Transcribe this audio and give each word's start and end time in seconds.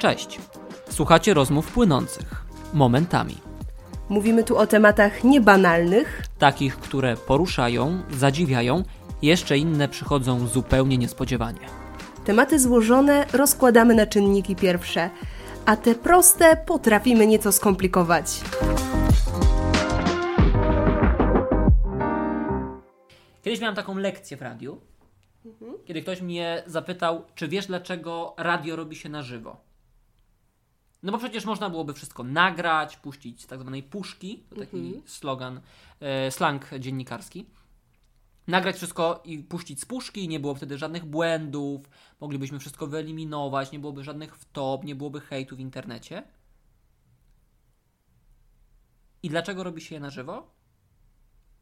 Cześć. 0.00 0.38
Słuchacie 0.90 1.34
rozmów 1.34 1.72
płynących 1.72 2.44
momentami. 2.74 3.36
Mówimy 4.08 4.44
tu 4.44 4.56
o 4.56 4.66
tematach 4.66 5.24
niebanalnych, 5.24 6.22
Takich, 6.38 6.76
które 6.76 7.16
poruszają, 7.16 8.02
zadziwiają, 8.10 8.82
jeszcze 9.22 9.58
inne 9.58 9.88
przychodzą 9.88 10.46
zupełnie 10.46 10.98
niespodziewanie. 10.98 11.60
tematy 12.24 12.58
złożone 12.58 13.26
rozkładamy 13.32 13.94
na 13.94 14.06
czynniki 14.06 14.56
pierwsze, 14.56 15.10
a 15.66 15.76
te 15.76 15.94
proste 15.94 16.56
potrafimy 16.56 17.26
nieco 17.26 17.52
skomplikować. 17.52 18.40
Kiedyś 23.42 23.60
miałem 23.60 23.76
taką 23.76 23.96
lekcję 23.98 24.36
w 24.36 24.42
radiu, 24.42 24.80
kiedy 25.84 26.02
ktoś 26.02 26.20
mnie 26.22 26.62
zapytał, 26.66 27.22
czy 27.34 27.48
wiesz 27.48 27.66
dlaczego 27.66 28.34
radio 28.38 28.76
robi 28.76 28.96
się 28.96 29.08
na 29.08 29.22
żywo? 29.22 29.69
No 31.02 31.12
bo 31.12 31.18
przecież 31.18 31.44
można 31.44 31.70
byłoby 31.70 31.94
wszystko 31.94 32.24
nagrać, 32.24 32.96
puścić 32.96 33.42
z 33.42 33.46
tak 33.46 33.60
zwanej 33.60 33.82
puszki, 33.82 34.44
to 34.50 34.56
taki 34.56 35.02
slogan, 35.06 35.60
e, 36.00 36.30
slang 36.30 36.70
dziennikarski. 36.78 37.46
Nagrać 38.46 38.76
wszystko 38.76 39.22
i 39.24 39.38
puścić 39.38 39.80
z 39.80 39.84
puszki, 39.84 40.28
nie 40.28 40.40
było 40.40 40.54
wtedy 40.54 40.78
żadnych 40.78 41.04
błędów, 41.04 41.90
moglibyśmy 42.20 42.58
wszystko 42.58 42.86
wyeliminować, 42.86 43.72
nie 43.72 43.78
byłoby 43.78 44.04
żadnych 44.04 44.36
wtop, 44.36 44.84
nie 44.84 44.94
byłoby 44.94 45.20
hejtu 45.20 45.56
w 45.56 45.60
internecie. 45.60 46.22
I 49.22 49.28
dlaczego 49.28 49.64
robi 49.64 49.80
się 49.80 49.94
je 49.94 50.00
na 50.00 50.10
żywo? 50.10 50.60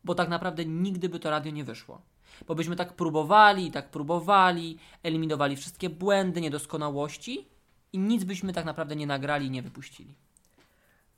bo 0.04 0.14
tak 0.14 0.28
naprawdę 0.28 0.64
nigdy 0.64 1.08
by 1.08 1.20
to 1.20 1.30
radio 1.30 1.52
nie 1.52 1.64
wyszło. 1.64 2.02
Bo 2.46 2.54
byśmy 2.54 2.76
tak 2.76 2.96
próbowali 2.96 3.70
tak 3.70 3.90
próbowali, 3.90 4.78
eliminowali 5.02 5.56
wszystkie 5.56 5.90
błędy, 5.90 6.40
niedoskonałości 6.40 7.48
i 7.92 7.98
nic 7.98 8.24
byśmy 8.24 8.52
tak 8.52 8.64
naprawdę 8.64 8.96
nie 8.96 9.06
nagrali 9.06 9.50
nie 9.50 9.62
wypuścili. 9.62 10.14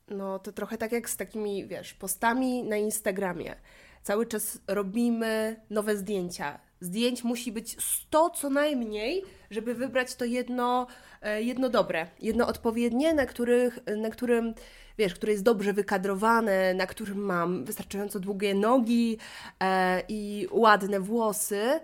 No 0.08 0.38
to 0.38 0.52
trochę 0.52 0.78
tak 0.78 0.92
jak 0.92 1.10
z 1.10 1.16
takimi, 1.16 1.66
wiesz, 1.66 1.94
postami 1.94 2.64
na 2.64 2.76
Instagramie. 2.76 3.54
Cały 4.02 4.26
czas 4.26 4.58
robimy 4.66 5.60
nowe 5.70 5.96
zdjęcia. 5.96 6.58
Zdjęć 6.80 7.24
musi 7.24 7.52
być 7.52 7.82
100 7.82 8.30
co 8.30 8.50
najmniej, 8.50 9.22
żeby 9.50 9.74
wybrać 9.74 10.14
to 10.14 10.24
jedno, 10.24 10.86
e, 11.22 11.42
jedno 11.42 11.68
dobre, 11.68 12.06
jedno 12.20 12.46
odpowiednie, 12.46 13.14
na, 13.14 13.26
których, 13.26 13.78
na 13.96 14.10
którym, 14.10 14.54
wiesz, 14.98 15.14
które 15.14 15.32
jest 15.32 15.44
dobrze 15.44 15.72
wykadrowane, 15.72 16.74
na 16.74 16.86
którym 16.86 17.18
mam 17.18 17.64
wystarczająco 17.64 18.20
długie 18.20 18.54
nogi 18.54 19.18
e, 19.60 20.02
i 20.08 20.48
ładne 20.50 21.00
włosy. 21.00 21.80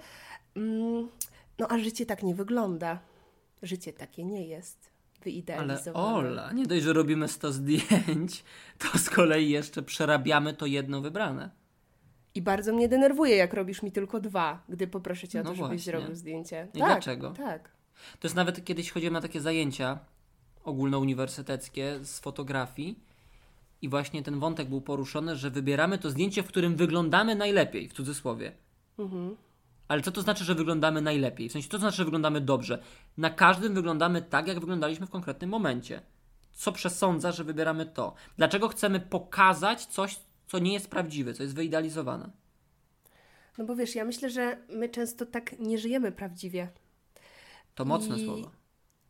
Mm, 0.57 1.09
no 1.59 1.69
a 1.69 1.79
życie 1.79 2.07
tak 2.07 2.23
nie 2.23 2.34
wygląda. 2.34 2.98
Życie 3.62 3.92
takie 3.92 4.24
nie 4.24 4.46
jest 4.46 4.90
Ale 5.14 5.24
wyidealizowane. 5.24 6.06
Ola, 6.06 6.52
nie 6.52 6.66
dość, 6.66 6.82
że 6.82 6.92
robimy 6.92 7.28
100 7.28 7.52
zdjęć, 7.52 8.44
to 8.78 8.98
z 8.98 9.10
kolei 9.10 9.50
jeszcze 9.50 9.82
przerabiamy 9.82 10.54
to 10.54 10.66
jedno 10.66 11.00
wybrane. 11.00 11.50
I 12.34 12.42
bardzo 12.42 12.72
mnie 12.72 12.88
denerwuje, 12.88 13.36
jak 13.36 13.54
robisz 13.54 13.82
mi 13.82 13.92
tylko 13.92 14.20
dwa, 14.20 14.62
gdy 14.68 14.86
poproszę 14.86 15.28
cię 15.28 15.40
o 15.40 15.42
No 15.42 15.50
to, 15.50 15.56
żebyś 15.56 15.68
właśnie. 15.68 15.92
zrobił 15.92 16.14
zdjęcie. 16.14 16.68
I 16.74 16.78
tak, 16.78 16.88
dlaczego? 16.88 17.30
Tak. 17.30 17.70
To 18.20 18.27
jest 18.27 18.36
nawet 18.36 18.64
kiedyś 18.64 18.90
chodziłem 18.90 19.12
na 19.12 19.20
takie 19.20 19.40
zajęcia 19.40 19.98
ogólnouniwersyteckie 20.64 21.98
z 22.04 22.20
fotografii 22.20 23.00
i 23.82 23.88
właśnie 23.88 24.22
ten 24.22 24.38
wątek 24.38 24.68
był 24.68 24.80
poruszony, 24.80 25.36
że 25.36 25.50
wybieramy 25.50 25.98
to 25.98 26.10
zdjęcie, 26.10 26.42
w 26.42 26.46
którym 26.46 26.77
wyglądamy 26.77 27.34
najlepiej, 27.34 27.88
w 27.88 27.92
cudzysłowie. 27.92 28.52
Mhm. 28.98 29.36
Ale 29.89 30.03
co 30.03 30.12
to 30.12 30.23
znaczy, 30.23 30.45
że 30.45 30.55
wyglądamy 30.55 31.01
najlepiej? 31.03 31.48
W 31.48 31.53
sensie, 31.53 31.69
co 31.69 31.73
to 31.73 31.79
znaczy, 31.79 31.97
że 31.97 32.05
wyglądamy 32.05 32.41
dobrze? 32.41 32.83
Na 33.17 33.31
każdym 33.31 33.75
wyglądamy 33.75 34.23
tak, 34.23 34.47
jak 34.48 34.61
wyglądaliśmy 34.61 35.06
w 35.06 35.11
konkretnym 35.11 35.51
momencie. 35.51 36.02
Co 36.52 36.73
przesądza, 36.73 37.33
że 37.33 37.45
wybieramy 37.45 37.86
to? 37.86 38.14
Dlaczego 38.36 38.69
chcemy 38.69 39.01
pokazać 39.01 39.86
coś, 39.86 40.20
co 40.46 40.58
nie 40.58 40.73
jest 40.73 40.89
prawdziwe, 40.91 41.35
co 41.35 41.42
jest 41.42 41.55
wyidealizowane? 41.55 42.30
No 43.58 43.64
bo 43.64 43.77
wiesz, 43.77 43.95
ja 43.95 44.05
myślę, 44.05 44.30
że 44.30 44.58
my 44.69 44.89
często 44.89 45.27
tak 45.27 45.58
nie 45.58 45.79
żyjemy 45.79 46.13
prawdziwie. 46.13 46.69
To 47.75 47.85
mocne 47.85 48.17
I- 48.17 48.25
słowo. 48.25 48.51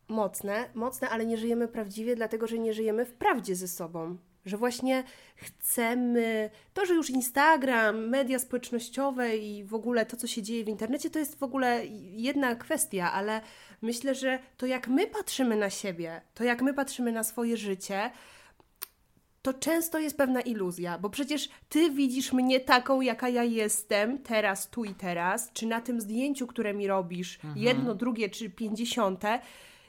Mocne, 0.07 0.69
mocne, 0.73 1.09
ale 1.09 1.25
nie 1.25 1.37
żyjemy 1.37 1.67
prawdziwie, 1.67 2.15
dlatego 2.15 2.47
że 2.47 2.59
nie 2.59 2.73
żyjemy 2.73 3.05
w 3.05 3.13
prawdzie 3.13 3.55
ze 3.55 3.67
sobą. 3.67 4.17
Że 4.47 4.57
właśnie 4.57 5.03
chcemy. 5.35 6.49
To, 6.73 6.85
że 6.85 6.93
już 6.93 7.09
Instagram, 7.09 8.09
media 8.09 8.39
społecznościowe 8.39 9.37
i 9.37 9.63
w 9.63 9.73
ogóle 9.73 10.05
to, 10.05 10.17
co 10.17 10.27
się 10.27 10.41
dzieje 10.41 10.63
w 10.63 10.69
internecie, 10.69 11.09
to 11.09 11.19
jest 11.19 11.39
w 11.39 11.43
ogóle 11.43 11.81
jedna 12.11 12.55
kwestia, 12.55 13.11
ale 13.13 13.41
myślę, 13.81 14.15
że 14.15 14.39
to, 14.57 14.65
jak 14.65 14.87
my 14.87 15.07
patrzymy 15.07 15.55
na 15.55 15.69
siebie, 15.69 16.21
to, 16.33 16.43
jak 16.43 16.61
my 16.61 16.73
patrzymy 16.73 17.11
na 17.11 17.23
swoje 17.23 17.57
życie, 17.57 18.11
to 19.41 19.53
często 19.53 19.99
jest 19.99 20.17
pewna 20.17 20.41
iluzja, 20.41 20.97
bo 20.97 21.09
przecież 21.09 21.49
ty 21.69 21.91
widzisz 21.91 22.33
mnie 22.33 22.59
taką, 22.59 23.01
jaka 23.01 23.29
ja 23.29 23.43
jestem, 23.43 24.19
teraz, 24.19 24.69
tu 24.69 24.85
i 24.85 24.93
teraz, 24.93 25.51
czy 25.53 25.65
na 25.65 25.81
tym 25.81 26.01
zdjęciu, 26.01 26.47
które 26.47 26.73
mi 26.73 26.87
robisz, 26.87 27.39
jedno, 27.55 27.95
drugie 27.95 28.29
czy 28.29 28.49
pięćdziesiąte, 28.49 29.39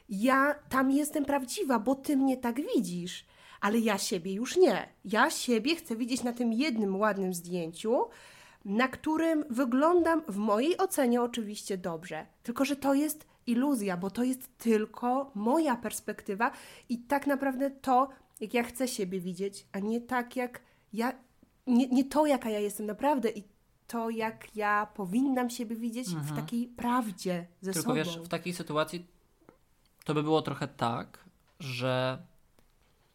ja 0.08 0.54
tam 0.68 0.90
jestem 0.90 1.24
prawdziwa, 1.24 1.78
bo 1.78 1.94
ty 1.94 2.16
mnie 2.16 2.36
tak 2.36 2.60
widzisz, 2.74 3.24
ale 3.60 3.78
ja 3.78 3.98
siebie 3.98 4.32
już 4.32 4.56
nie. 4.56 4.88
Ja 5.04 5.30
siebie 5.30 5.76
chcę 5.76 5.96
widzieć 5.96 6.22
na 6.22 6.32
tym 6.32 6.52
jednym 6.52 6.96
ładnym 6.96 7.34
zdjęciu, 7.34 8.04
na 8.64 8.88
którym 8.88 9.44
wyglądam 9.50 10.22
w 10.28 10.36
mojej 10.36 10.78
ocenie 10.78 11.22
oczywiście 11.22 11.78
dobrze. 11.78 12.26
Tylko, 12.42 12.64
że 12.64 12.76
to 12.76 12.94
jest 12.94 13.26
iluzja, 13.46 13.96
bo 13.96 14.10
to 14.10 14.22
jest 14.22 14.58
tylko 14.58 15.30
moja 15.34 15.76
perspektywa 15.76 16.50
i 16.88 16.98
tak 16.98 17.26
naprawdę 17.26 17.70
to, 17.70 18.08
jak 18.40 18.54
ja 18.54 18.62
chcę 18.62 18.88
siebie 18.88 19.20
widzieć, 19.20 19.66
a 19.72 19.78
nie 19.78 20.00
tak 20.00 20.36
jak 20.36 20.60
ja, 20.92 21.12
nie, 21.66 21.86
nie 21.88 22.04
to, 22.04 22.26
jaka 22.26 22.50
ja 22.50 22.58
jestem 22.58 22.86
naprawdę 22.86 23.30
i 23.30 23.44
to, 23.86 24.10
jak 24.10 24.56
ja 24.56 24.86
powinnam 24.94 25.50
siebie 25.50 25.76
widzieć 25.76 26.08
w 26.08 26.36
takiej 26.36 26.66
prawdzie 26.66 27.46
ze 27.60 27.72
Tylko 27.72 27.84
sobą. 27.88 27.94
wiesz, 27.96 28.18
w 28.18 28.28
takiej 28.28 28.52
sytuacji 28.52 29.06
to 30.04 30.14
by 30.14 30.22
było 30.22 30.42
trochę 30.42 30.68
tak, 30.68 31.24
że 31.60 32.18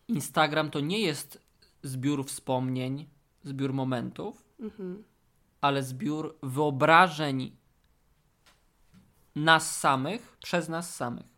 Instagram 0.08 0.70
to 0.70 0.80
nie 0.80 1.00
jest 1.00 1.42
zbiór 1.84 2.26
wspomnień, 2.26 3.08
zbiór 3.44 3.74
momentów, 3.74 4.44
ale 5.62 5.84
zbiór 5.84 6.38
wyobrażeń 6.44 7.52
nas 9.36 9.80
samych 9.80 10.38
przez 10.44 10.70
nas 10.70 10.96
samych. 10.96 11.34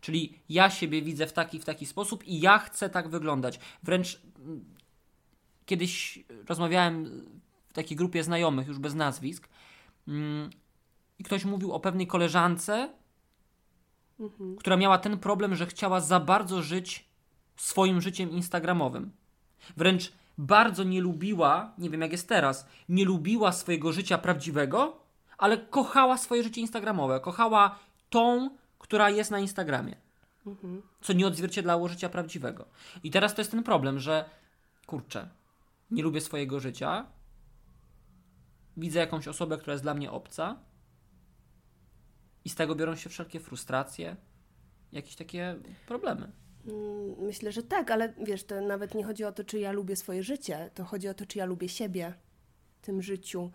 Czyli 0.00 0.38
ja 0.48 0.70
siebie 0.70 1.02
widzę 1.02 1.26
w 1.26 1.32
taki, 1.32 1.60
w 1.60 1.64
taki 1.64 1.86
sposób 1.86 2.24
i 2.24 2.40
ja 2.40 2.58
chcę 2.58 2.90
tak 2.90 3.08
wyglądać. 3.08 3.60
Wręcz 3.82 4.22
mm, 4.38 4.64
kiedyś 5.66 6.24
rozmawiałem 6.48 7.24
w 7.68 7.72
takiej 7.72 7.96
grupie 7.96 8.24
znajomych, 8.24 8.68
już 8.68 8.78
bez 8.78 8.94
nazwisk, 8.94 9.48
mm, 10.08 10.50
i 11.18 11.24
ktoś 11.24 11.44
mówił 11.44 11.72
o 11.72 11.80
pewnej 11.80 12.06
koleżance, 12.06 12.92
która 14.58 14.76
miała 14.76 14.98
ten 14.98 15.18
problem, 15.18 15.54
że 15.54 15.66
chciała 15.66 16.00
za 16.00 16.20
bardzo 16.20 16.62
żyć 16.62 17.08
swoim 17.56 18.00
życiem 18.00 18.30
instagramowym. 18.30 19.12
Wręcz 19.76 20.12
bardzo 20.38 20.84
nie 20.84 21.00
lubiła, 21.00 21.72
nie 21.78 21.90
wiem 21.90 22.00
jak 22.00 22.12
jest 22.12 22.28
teraz, 22.28 22.66
nie 22.88 23.04
lubiła 23.04 23.52
swojego 23.52 23.92
życia 23.92 24.18
prawdziwego, 24.18 25.00
ale 25.38 25.58
kochała 25.58 26.18
swoje 26.18 26.42
życie 26.42 26.60
instagramowe. 26.60 27.20
Kochała 27.20 27.78
tą, 28.10 28.50
która 28.78 29.10
jest 29.10 29.30
na 29.30 29.38
Instagramie. 29.38 29.96
Co 31.00 31.12
nie 31.12 31.26
odzwierciedlało 31.26 31.88
życia 31.88 32.08
prawdziwego. 32.08 32.64
I 33.02 33.10
teraz 33.10 33.34
to 33.34 33.40
jest 33.40 33.50
ten 33.50 33.62
problem, 33.62 33.98
że 33.98 34.30
kurczę, 34.86 35.28
nie 35.90 36.02
lubię 36.02 36.20
swojego 36.20 36.60
życia, 36.60 37.06
widzę 38.76 38.98
jakąś 38.98 39.28
osobę, 39.28 39.58
która 39.58 39.72
jest 39.72 39.84
dla 39.84 39.94
mnie 39.94 40.10
obca, 40.10 40.58
i 42.44 42.48
z 42.48 42.54
tego 42.54 42.74
biorą 42.74 42.96
się 42.96 43.10
wszelkie 43.10 43.40
frustracje, 43.40 44.16
jakieś 44.92 45.16
takie 45.16 45.56
problemy. 45.86 46.32
Mm, 46.66 47.14
Myślę, 47.18 47.52
że 47.52 47.62
tak, 47.62 47.90
ale 47.90 48.12
wiesz, 48.18 48.44
to 48.44 48.60
nawet 48.60 48.94
nie 48.94 49.04
chodzi 49.04 49.24
o 49.24 49.32
to, 49.32 49.44
czy 49.44 49.58
ja 49.58 49.72
lubię 49.72 49.96
swoje 49.96 50.22
życie, 50.22 50.70
to 50.74 50.84
chodzi 50.84 51.08
o 51.08 51.14
to, 51.14 51.26
czy 51.26 51.38
ja 51.38 51.44
lubię 51.44 51.68
siebie 51.68 52.14
w 52.82 52.86
tym 52.86 53.02
życiu. 53.02 53.50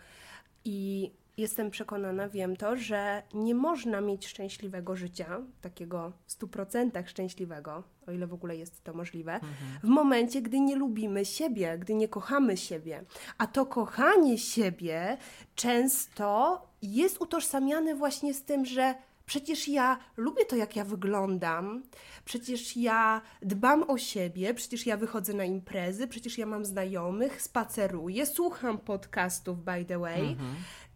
I 0.65 1.11
jestem 1.37 1.71
przekonana, 1.71 2.29
wiem 2.29 2.55
to, 2.55 2.75
że 2.75 3.23
nie 3.33 3.55
można 3.55 4.01
mieć 4.01 4.27
szczęśliwego 4.27 4.95
życia, 4.95 5.41
takiego 5.61 6.11
w 6.25 6.39
100% 6.39 7.07
szczęśliwego, 7.07 7.83
o 8.07 8.11
ile 8.11 8.27
w 8.27 8.33
ogóle 8.33 8.57
jest 8.57 8.83
to 8.83 8.93
możliwe, 8.93 9.39
w 9.83 9.87
momencie, 9.87 10.41
gdy 10.41 10.59
nie 10.59 10.75
lubimy 10.75 11.25
siebie, 11.25 11.77
gdy 11.77 11.93
nie 11.95 12.07
kochamy 12.07 12.57
siebie. 12.57 13.03
A 13.37 13.47
to 13.47 13.65
kochanie 13.65 14.37
siebie 14.37 15.17
często 15.55 16.61
jest 16.81 17.21
utożsamiane 17.21 17.95
właśnie 17.95 18.33
z 18.33 18.43
tym, 18.43 18.65
że 18.65 18.95
Przecież 19.29 19.67
ja 19.67 19.97
lubię 20.17 20.45
to, 20.45 20.55
jak 20.55 20.75
ja 20.75 20.83
wyglądam, 20.83 21.83
przecież 22.25 22.77
ja 22.77 23.21
dbam 23.41 23.83
o 23.89 23.97
siebie, 23.97 24.53
przecież 24.53 24.85
ja 24.85 24.97
wychodzę 24.97 25.33
na 25.33 25.43
imprezy, 25.43 26.07
przecież 26.07 26.37
ja 26.37 26.45
mam 26.45 26.65
znajomych, 26.65 27.41
spaceruję, 27.41 28.25
słucham 28.25 28.77
podcastów, 28.77 29.63
by 29.63 29.85
the 29.85 29.99
way. 29.99 30.37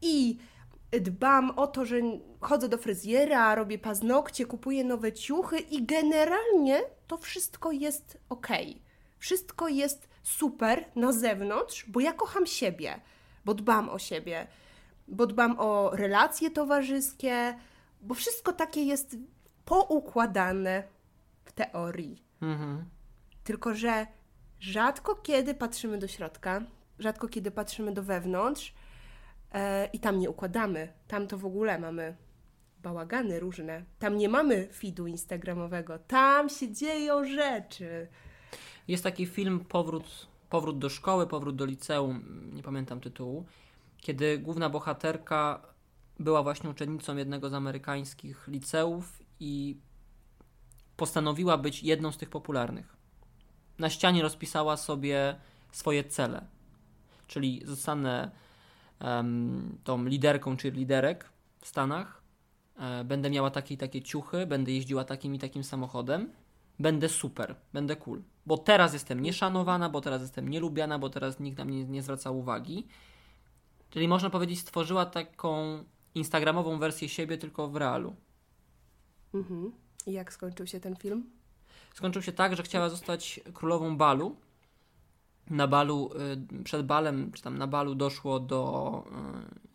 I 0.01 0.37
dbam 0.91 1.49
o 1.49 1.67
to, 1.67 1.85
że 1.85 1.95
chodzę 2.41 2.69
do 2.69 2.77
fryzjera, 2.77 3.55
robię 3.55 3.79
paznokcie, 3.79 4.45
kupuję 4.45 4.83
nowe 4.83 5.11
ciuchy 5.11 5.59
i 5.59 5.85
generalnie 5.85 6.81
to 7.07 7.17
wszystko 7.17 7.71
jest 7.71 8.17
ok. 8.29 8.47
Wszystko 9.19 9.67
jest 9.67 10.09
super 10.23 10.85
na 10.95 11.11
zewnątrz, 11.11 11.85
bo 11.87 11.99
ja 11.99 12.13
kocham 12.13 12.45
siebie, 12.45 13.01
bo 13.45 13.53
dbam 13.53 13.89
o 13.89 13.99
siebie, 13.99 14.47
bo 15.07 15.27
dbam 15.27 15.59
o 15.59 15.91
relacje 15.93 16.51
towarzyskie, 16.51 17.55
bo 18.03 18.13
wszystko 18.13 18.53
takie 18.53 18.83
jest 18.83 19.17
poukładane 19.65 20.83
w 21.45 21.51
teorii. 21.51 22.23
Mhm. 22.41 22.85
Tylko, 23.43 23.73
że 23.73 24.07
rzadko 24.59 25.15
kiedy 25.15 25.53
patrzymy 25.53 25.97
do 25.97 26.07
środka, 26.07 26.61
rzadko 26.99 27.27
kiedy 27.27 27.51
patrzymy 27.51 27.93
do 27.93 28.03
wewnątrz 28.03 28.73
e, 29.51 29.85
i 29.85 29.99
tam 29.99 30.19
nie 30.19 30.29
układamy. 30.29 30.93
Tam 31.07 31.27
to 31.27 31.37
w 31.37 31.45
ogóle 31.45 31.79
mamy 31.79 32.15
bałagany 32.83 33.39
różne. 33.39 33.83
Tam 33.99 34.17
nie 34.17 34.29
mamy 34.29 34.67
feedu 34.73 35.07
instagramowego. 35.07 35.99
Tam 35.99 36.49
się 36.49 36.71
dzieją 36.71 37.25
rzeczy. 37.25 38.07
Jest 38.87 39.03
taki 39.03 39.25
film 39.25 39.59
Powrót, 39.59 40.27
Powrót 40.49 40.79
do 40.79 40.89
szkoły, 40.89 41.27
Powrót 41.27 41.55
do 41.55 41.65
liceum, 41.65 42.23
nie 42.53 42.63
pamiętam 42.63 42.99
tytułu, 42.99 43.45
kiedy 43.97 44.37
główna 44.37 44.69
bohaterka 44.69 45.72
była 46.19 46.43
właśnie 46.43 46.69
uczennicą 46.69 47.17
jednego 47.17 47.49
z 47.49 47.53
amerykańskich 47.53 48.47
liceów 48.47 49.23
i 49.39 49.77
postanowiła 50.97 51.57
być 51.57 51.83
jedną 51.83 52.11
z 52.11 52.17
tych 52.17 52.29
popularnych. 52.29 52.95
Na 53.79 53.89
ścianie 53.89 54.21
rozpisała 54.21 54.77
sobie 54.77 55.35
swoje 55.71 56.03
cele, 56.03 56.45
czyli 57.27 57.61
zostanę 57.65 58.31
um, 59.01 59.77
tą 59.83 60.05
liderką 60.05 60.57
czy 60.57 60.71
liderek 60.71 61.29
w 61.59 61.67
Stanach, 61.67 62.21
e, 62.77 63.03
będę 63.03 63.29
miała 63.29 63.51
takie 63.51 63.73
i 63.73 63.77
takie 63.77 64.01
ciuchy, 64.01 64.45
będę 64.45 64.71
jeździła 64.71 65.03
takim 65.03 65.35
i 65.35 65.39
takim 65.39 65.63
samochodem, 65.63 66.29
będę 66.79 67.09
super, 67.09 67.55
będę 67.73 67.95
cool. 67.95 68.21
Bo 68.45 68.57
teraz 68.57 68.93
jestem 68.93 69.19
nieszanowana, 69.21 69.89
bo 69.89 70.01
teraz 70.01 70.21
jestem 70.21 70.49
nielubiana, 70.49 70.99
bo 70.99 71.09
teraz 71.09 71.39
nikt 71.39 71.57
na 71.57 71.65
mnie 71.65 71.85
nie 71.85 72.01
zwraca 72.01 72.31
uwagi. 72.31 72.87
Czyli 73.89 74.07
można 74.07 74.29
powiedzieć, 74.29 74.59
stworzyła 74.59 75.05
taką 75.05 75.83
instagramową 76.15 76.79
wersję 76.79 77.09
siebie, 77.09 77.37
tylko 77.37 77.67
w 77.67 77.75
realu. 77.75 78.15
Mhm. 79.33 79.71
I 80.07 80.11
jak 80.11 80.33
skończył 80.33 80.67
się 80.67 80.79
ten 80.79 80.95
film? 80.95 81.23
Skończył 81.93 82.21
się 82.21 82.31
tak, 82.31 82.55
że 82.55 82.63
chciała 82.63 82.89
zostać 82.89 83.39
królową 83.53 83.97
balu. 83.97 84.35
Na 85.49 85.67
balu, 85.67 86.11
y, 86.59 86.63
przed 86.63 86.85
balem, 86.85 87.31
czy 87.31 87.41
tam 87.41 87.57
na 87.57 87.67
balu 87.67 87.95
doszło 87.95 88.39
do 88.39 89.03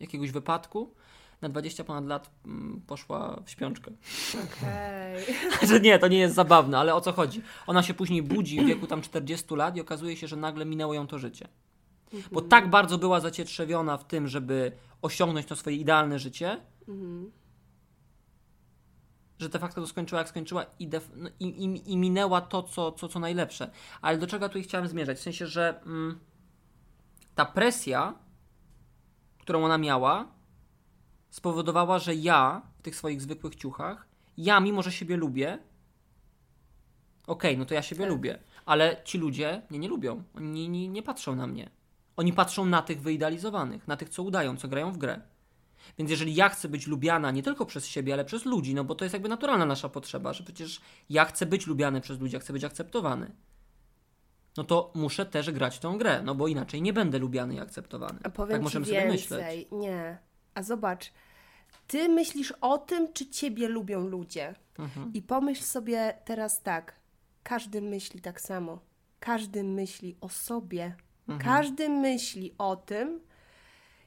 y, 0.01 0.03
jakiegoś 0.03 0.31
wypadku. 0.31 0.93
Na 1.41 1.49
20 1.49 1.83
ponad 1.83 2.05
lat 2.05 2.31
mm, 2.45 2.81
poszła 2.87 3.41
w 3.45 3.49
śpiączkę. 3.49 3.91
Okej. 4.33 5.25
że 5.69 5.79
nie, 5.79 5.99
to 5.99 6.07
nie 6.07 6.17
jest 6.17 6.35
zabawne, 6.35 6.77
ale 6.77 6.95
o 6.95 7.01
co 7.01 7.13
chodzi? 7.13 7.41
Ona 7.67 7.83
się 7.83 7.93
później 7.93 8.23
budzi 8.23 8.61
w 8.61 8.65
wieku 8.65 8.87
tam 8.87 9.01
40 9.01 9.55
lat 9.55 9.77
i 9.77 9.81
okazuje 9.81 10.17
się, 10.17 10.27
że 10.27 10.35
nagle 10.35 10.65
minęło 10.65 10.93
ją 10.93 11.07
to 11.07 11.19
życie. 11.19 11.47
Bo 12.31 12.41
tak 12.41 12.69
bardzo 12.69 12.97
była 12.97 13.19
zacietrzewiona 13.19 13.97
w 13.97 14.07
tym, 14.07 14.27
żeby 14.27 14.71
osiągnąć 15.01 15.45
to 15.47 15.55
swoje 15.55 15.75
idealne 15.75 16.19
życie, 16.19 16.61
Mhm. 16.87 17.31
że 19.39 19.49
de 19.49 19.59
facto 19.59 19.81
to 19.81 19.87
skończyła 19.87 20.19
jak 20.21 20.29
skończyła 20.29 20.65
i, 20.79 20.89
def- 20.89 21.09
no, 21.15 21.29
i, 21.39 21.45
i, 21.45 21.91
i 21.91 21.97
minęła 21.97 22.41
to, 22.41 22.63
co, 22.63 22.91
co, 22.91 23.07
co 23.07 23.19
najlepsze. 23.19 23.71
Ale 24.01 24.17
do 24.17 24.27
czego 24.27 24.47
tutaj 24.49 24.63
chciałem 24.63 24.87
zmierzać? 24.87 25.17
W 25.17 25.21
sensie, 25.21 25.47
że 25.47 25.81
mm, 25.85 26.19
ta 27.35 27.45
presja, 27.45 28.13
którą 29.39 29.65
ona 29.65 29.77
miała, 29.77 30.27
spowodowała, 31.29 31.99
że 31.99 32.15
ja 32.15 32.61
w 32.79 32.81
tych 32.81 32.95
swoich 32.95 33.21
zwykłych 33.21 33.55
ciuchach, 33.55 34.07
ja 34.37 34.59
mimo, 34.59 34.81
że 34.81 34.91
siebie 34.91 35.17
lubię, 35.17 35.59
okej, 37.27 37.57
no 37.57 37.65
to 37.65 37.73
ja 37.73 37.81
siebie 37.81 38.01
Tak. 38.01 38.09
lubię, 38.09 38.39
ale 38.65 39.01
ci 39.03 39.17
ludzie 39.17 39.61
mnie 39.69 39.79
nie 39.79 39.87
lubią. 39.87 40.23
Oni 40.35 40.51
nie, 40.51 40.69
nie, 40.69 40.87
nie 40.87 41.03
patrzą 41.03 41.35
na 41.35 41.47
mnie. 41.47 41.69
Oni 42.19 42.33
patrzą 42.33 42.65
na 42.65 42.81
tych 42.81 43.01
wyidealizowanych, 43.01 43.87
na 43.87 43.97
tych, 43.97 44.09
co 44.09 44.23
udają, 44.23 44.57
co 44.57 44.67
grają 44.67 44.91
w 44.91 44.97
grę. 44.97 45.21
Więc 45.97 46.09
jeżeli 46.11 46.35
ja 46.35 46.49
chcę 46.49 46.69
być 46.69 46.87
lubiana 46.87 47.31
nie 47.31 47.43
tylko 47.43 47.65
przez 47.65 47.87
siebie, 47.87 48.13
ale 48.13 48.25
przez 48.25 48.45
ludzi, 48.45 48.75
no 48.75 48.83
bo 48.83 48.95
to 48.95 49.05
jest 49.05 49.13
jakby 49.13 49.29
naturalna 49.29 49.65
nasza 49.65 49.89
potrzeba, 49.89 50.33
że 50.33 50.43
przecież 50.43 50.81
ja 51.09 51.25
chcę 51.25 51.45
być 51.45 51.67
lubiany 51.67 52.01
przez 52.01 52.19
ludzi, 52.19 52.33
ja 52.33 52.39
chcę 52.39 52.53
być 52.53 52.63
akceptowany. 52.63 53.31
No 54.57 54.63
to 54.63 54.91
muszę 54.95 55.25
też 55.25 55.51
grać 55.51 55.77
w 55.77 55.79
tą 55.79 55.97
grę, 55.97 56.21
no 56.23 56.35
bo 56.35 56.47
inaczej 56.47 56.81
nie 56.81 56.93
będę 56.93 57.19
lubiany 57.19 57.55
i 57.55 57.59
akceptowany. 57.59 58.19
A 58.23 58.29
powiem 58.29 58.55
tak 58.55 58.61
możemy 58.61 58.85
sobie 58.85 59.07
myśleć. 59.07 59.39
więcej. 59.39 59.67
Nie. 59.71 60.17
A 60.53 60.63
zobacz, 60.63 61.11
ty 61.87 62.09
myślisz 62.09 62.51
o 62.61 62.77
tym, 62.77 63.13
czy 63.13 63.29
ciebie 63.29 63.67
lubią 63.67 64.07
ludzie. 64.07 64.55
Mhm. 64.79 65.13
I 65.13 65.21
pomyśl 65.21 65.63
sobie 65.63 66.17
teraz 66.25 66.61
tak. 66.61 66.95
Każdy 67.43 67.81
myśli 67.81 68.21
tak 68.21 68.41
samo. 68.41 68.79
Każdy 69.19 69.63
myśli 69.63 70.15
o 70.21 70.29
sobie. 70.29 70.95
Mhm. 71.29 71.39
Każdy 71.39 71.89
myśli 71.89 72.55
o 72.57 72.75
tym, 72.75 73.19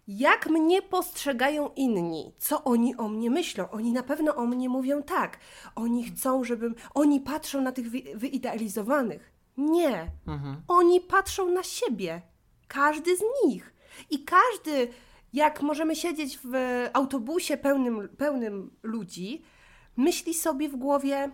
jak 0.09 0.51
mnie 0.51 0.83
postrzegają 0.83 1.71
inni, 1.77 2.33
co 2.39 2.65
oni 2.65 2.97
o 2.97 3.09
mnie 3.09 3.31
myślą. 3.31 3.71
Oni 3.71 3.93
na 3.93 4.03
pewno 4.03 4.35
o 4.35 4.47
mnie 4.47 4.69
mówią 4.69 5.03
tak. 5.03 5.39
Oni 5.75 6.05
chcą, 6.05 6.45
żebym. 6.45 6.75
Oni 6.95 7.21
patrzą 7.21 7.61
na 7.61 7.73
tych 7.73 7.91
wy, 7.91 8.03
wyidealizowanych. 8.15 9.33
Nie. 9.57 10.11
Mhm. 10.27 10.63
Oni 10.69 11.01
patrzą 11.01 11.51
na 11.51 11.63
siebie. 11.63 12.23
Każdy 12.69 13.17
z 13.17 13.23
nich. 13.45 13.75
I 14.11 14.25
każdy, 14.25 14.89
jak 15.33 15.63
możemy 15.63 15.97
siedzieć 15.97 16.39
w 16.45 16.55
autobusie 16.93 17.57
pełnym, 17.57 18.09
pełnym 18.19 18.71
ludzi, 18.83 19.43
myśli 19.97 20.35
sobie 20.35 20.69
w 20.69 20.77
głowie, 20.77 21.31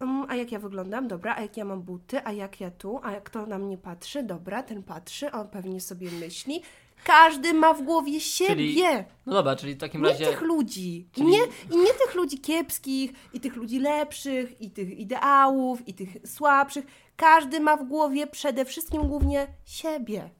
"Mm, 0.00 0.26
a 0.28 0.36
jak 0.36 0.52
ja 0.52 0.58
wyglądam, 0.58 1.08
dobra, 1.08 1.34
a 1.36 1.40
jak 1.40 1.56
ja 1.56 1.64
mam 1.64 1.82
buty, 1.82 2.24
a 2.24 2.32
jak 2.32 2.60
ja 2.60 2.70
tu, 2.70 3.00
a 3.02 3.12
jak 3.12 3.24
kto 3.24 3.46
na 3.46 3.58
mnie 3.58 3.78
patrzy, 3.78 4.22
dobra, 4.22 4.62
ten 4.62 4.82
patrzy, 4.82 5.32
on 5.32 5.48
pewnie 5.48 5.80
sobie 5.80 6.10
myśli. 6.10 6.62
Każdy 7.04 7.54
ma 7.54 7.74
w 7.74 7.82
głowie 7.82 8.20
siebie. 8.20 9.04
No 9.26 9.32
dobra, 9.32 9.56
czyli 9.56 9.74
w 9.74 9.78
takim 9.78 10.02
Nie 10.02 10.08
razie... 10.08 10.26
tych 10.26 10.40
ludzi. 10.40 10.96
I, 10.98 11.06
Czyli- 11.14 11.26
nie, 11.26 11.38
I 11.70 11.76
nie 11.76 11.92
tych 12.06 12.14
ludzi 12.14 12.38
kiepskich, 12.40 13.12
i 13.32 13.40
tych 13.40 13.56
ludzi 13.56 13.78
lepszych, 13.78 14.60
i 14.60 14.70
tych 14.70 14.98
ideałów, 14.98 15.88
i 15.88 15.94
tych 15.94 16.08
słabszych. 16.26 16.86
Każdy 17.16 17.60
ma 17.60 17.76
w 17.76 17.88
głowie 17.88 18.26
przede 18.26 18.64
wszystkim 18.64 19.02
głównie 19.08 19.46
siebie. 19.64 20.30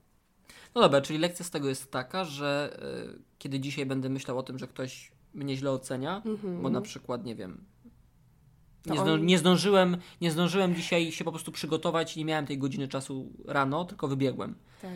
No 0.75 0.81
dobra, 0.81 1.01
czyli 1.01 1.19
lekcja 1.19 1.45
z 1.45 1.49
tego 1.49 1.69
jest 1.69 1.91
taka, 1.91 2.23
że 2.25 2.77
y, 3.17 3.21
kiedy 3.37 3.59
dzisiaj 3.59 3.85
będę 3.85 4.09
myślał 4.09 4.37
o 4.37 4.43
tym, 4.43 4.57
że 4.59 4.67
ktoś 4.67 5.11
mnie 5.33 5.57
źle 5.57 5.71
ocenia, 5.71 6.21
bo 6.61 6.69
na 6.69 6.81
przykład, 6.81 7.25
nie 7.25 7.35
wiem, 7.35 7.65
To 7.80 7.80
nie, 8.85 8.99
zdą, 8.99 9.17
nie, 9.17 9.37
zdążyłem, 9.37 9.97
nie 10.21 10.31
zdążyłem 10.31 10.75
dzisiaj 10.75 11.11
się 11.11 11.23
po 11.23 11.31
prostu 11.31 11.51
przygotować 11.51 12.15
i 12.15 12.19
nie 12.19 12.25
miałem 12.25 12.45
tej 12.47 12.57
godziny 12.57 12.87
czasu 12.87 13.31
rano, 13.45 13.85
tylko 13.85 14.07
wybiegłem. 14.07 14.55
Tak. 14.81 14.91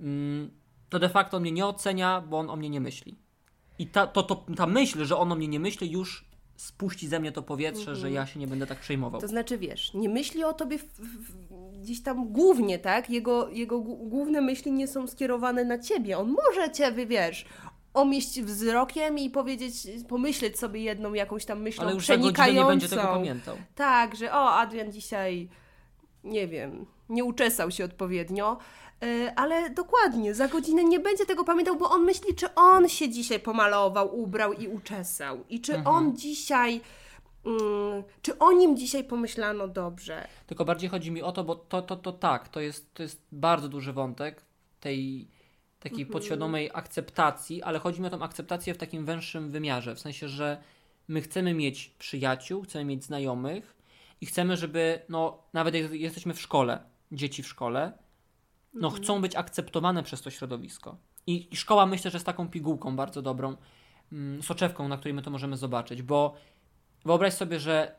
Mm, 0.00 0.50
to 0.88 0.98
de 0.98 1.08
facto 1.08 1.36
on 1.36 1.42
mnie 1.42 1.52
nie 1.52 1.66
ocenia, 1.66 2.20
bo 2.20 2.38
on 2.38 2.50
o 2.50 2.56
mnie 2.56 2.70
nie 2.70 2.80
myśli. 2.80 3.18
I 3.78 3.86
ta, 3.86 4.06
to, 4.06 4.22
to, 4.22 4.44
ta 4.56 4.66
myśl, 4.66 5.04
że 5.04 5.16
on 5.16 5.32
o 5.32 5.34
mnie 5.34 5.48
nie 5.48 5.60
myśli, 5.60 5.90
już 5.90 6.30
spuści 6.56 7.08
ze 7.08 7.20
mnie 7.20 7.32
to 7.32 7.42
powietrze, 7.42 7.96
że 7.96 8.10
ja 8.10 8.26
się 8.26 8.40
nie 8.40 8.46
będę 8.46 8.66
tak 8.66 8.78
przejmował. 8.80 9.20
To 9.20 9.28
znaczy, 9.28 9.58
wiesz, 9.58 9.94
nie 9.94 10.08
myśli 10.08 10.44
o 10.44 10.52
tobie 10.52 10.78
w, 10.78 10.84
w, 10.84 11.80
gdzieś 11.80 12.02
tam 12.02 12.32
głównie, 12.32 12.78
tak? 12.78 13.10
Jego, 13.10 13.48
jego 13.48 13.78
głó- 13.78 14.08
główne 14.08 14.40
myśli 14.40 14.72
nie 14.72 14.88
są 14.88 15.06
skierowane 15.06 15.64
na 15.64 15.78
ciebie. 15.78 16.18
On 16.18 16.30
może 16.46 16.70
cię, 16.72 16.92
wy- 16.92 17.06
wiesz, 17.06 17.44
omieść 17.94 18.40
wzrokiem 18.42 19.18
i 19.18 19.30
powiedzieć, 19.30 19.74
pomyśleć 20.08 20.58
sobie 20.58 20.80
jedną 20.80 21.14
jakąś 21.14 21.44
tam 21.44 21.62
myślą 21.62 21.84
Ale 21.84 21.94
już 21.94 22.02
przenikającą. 22.04 22.62
nie 22.62 22.68
będzie 22.68 22.88
tego 22.88 23.02
pamiętał. 23.02 23.56
Tak, 23.74 24.16
że 24.16 24.32
o, 24.32 24.50
Adrian 24.54 24.92
dzisiaj, 24.92 25.48
nie 26.24 26.48
wiem, 26.48 26.86
nie 27.08 27.24
uczesał 27.24 27.70
się 27.70 27.84
odpowiednio, 27.84 28.58
yy, 29.02 29.34
ale 29.36 29.70
dokładnie, 29.70 30.34
za 30.34 30.48
godzinę 30.48 30.84
nie 30.84 31.00
będzie 31.00 31.26
tego 31.26 31.44
pamiętał, 31.44 31.76
bo 31.76 31.90
on 31.90 32.02
myśli, 32.04 32.34
czy 32.34 32.54
on 32.54 32.88
się 32.88 33.08
dzisiaj 33.08 33.40
pomalował, 33.40 34.20
ubrał 34.20 34.52
i 34.52 34.68
uczesał. 34.68 35.44
I 35.48 35.60
czy 35.60 35.74
Mhm. 35.76 35.96
on 35.96 36.16
dzisiaj, 36.16 36.80
mm, 37.46 38.02
czy 38.22 38.38
o 38.38 38.52
nim 38.52 38.76
dzisiaj 38.76 39.04
pomyślano 39.04 39.68
dobrze. 39.68 40.28
Tylko 40.46 40.64
bardziej 40.64 40.90
chodzi 40.90 41.10
mi 41.10 41.22
o 41.22 41.32
to, 41.32 41.44
bo 41.44 41.54
to, 41.54 41.82
to, 41.82 41.96
to 41.96 42.12
tak, 42.12 42.48
to 42.48 42.60
jest, 42.60 42.94
to 42.94 43.02
jest 43.02 43.22
bardzo 43.32 43.68
duży 43.68 43.92
wątek 43.92 44.42
tej 44.80 45.28
takiej 45.80 46.06
podświadomej 46.06 46.70
akceptacji, 46.74 47.62
ale 47.62 47.78
chodzi 47.78 48.00
mi 48.00 48.06
o 48.06 48.10
tą 48.10 48.22
akceptację 48.22 48.74
w 48.74 48.78
takim 48.78 49.04
węższym 49.04 49.50
wymiarze, 49.50 49.94
w 49.94 50.00
sensie, 50.00 50.28
że 50.28 50.62
my 51.08 51.20
chcemy 51.20 51.54
mieć 51.54 51.88
przyjaciół, 51.98 52.62
chcemy 52.62 52.84
mieć 52.84 53.04
znajomych 53.04 53.76
i 54.20 54.26
chcemy, 54.26 54.56
żeby, 54.56 55.02
no, 55.08 55.42
nawet 55.52 55.74
jak 55.74 55.92
jesteśmy 55.92 56.34
w 56.34 56.40
szkole, 56.40 56.78
dzieci 57.12 57.42
w 57.42 57.48
szkole, 57.48 57.92
no, 58.74 58.90
chcą 58.90 59.20
być 59.20 59.36
akceptowane 59.36 60.02
przez 60.02 60.22
to 60.22 60.30
środowisko. 60.30 60.96
I, 61.26 61.48
I 61.50 61.56
szkoła 61.56 61.86
myślę, 61.86 62.10
że 62.10 62.16
jest 62.16 62.26
taką 62.26 62.48
pigułką 62.48 62.96
bardzo 62.96 63.22
dobrą, 63.22 63.56
mm, 64.12 64.42
soczewką, 64.42 64.88
na 64.88 64.96
której 64.96 65.14
my 65.14 65.22
to 65.22 65.30
możemy 65.30 65.56
zobaczyć, 65.56 66.02
bo 66.02 66.34
wyobraź 67.04 67.34
sobie, 67.34 67.60
że 67.60 67.94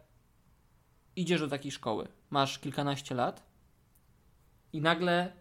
idziesz 1.15 1.41
do 1.41 1.47
takiej 1.47 1.71
szkoły, 1.71 2.07
masz 2.29 2.59
kilkanaście 2.59 3.15
lat 3.15 3.43
i 4.73 4.81
nagle 4.81 5.40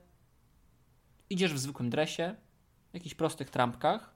idziesz 1.30 1.54
w 1.54 1.58
zwykłym 1.58 1.90
dresie, 1.90 2.36
w 2.90 2.94
jakichś 2.94 3.14
prostych 3.14 3.50
trampkach, 3.50 4.14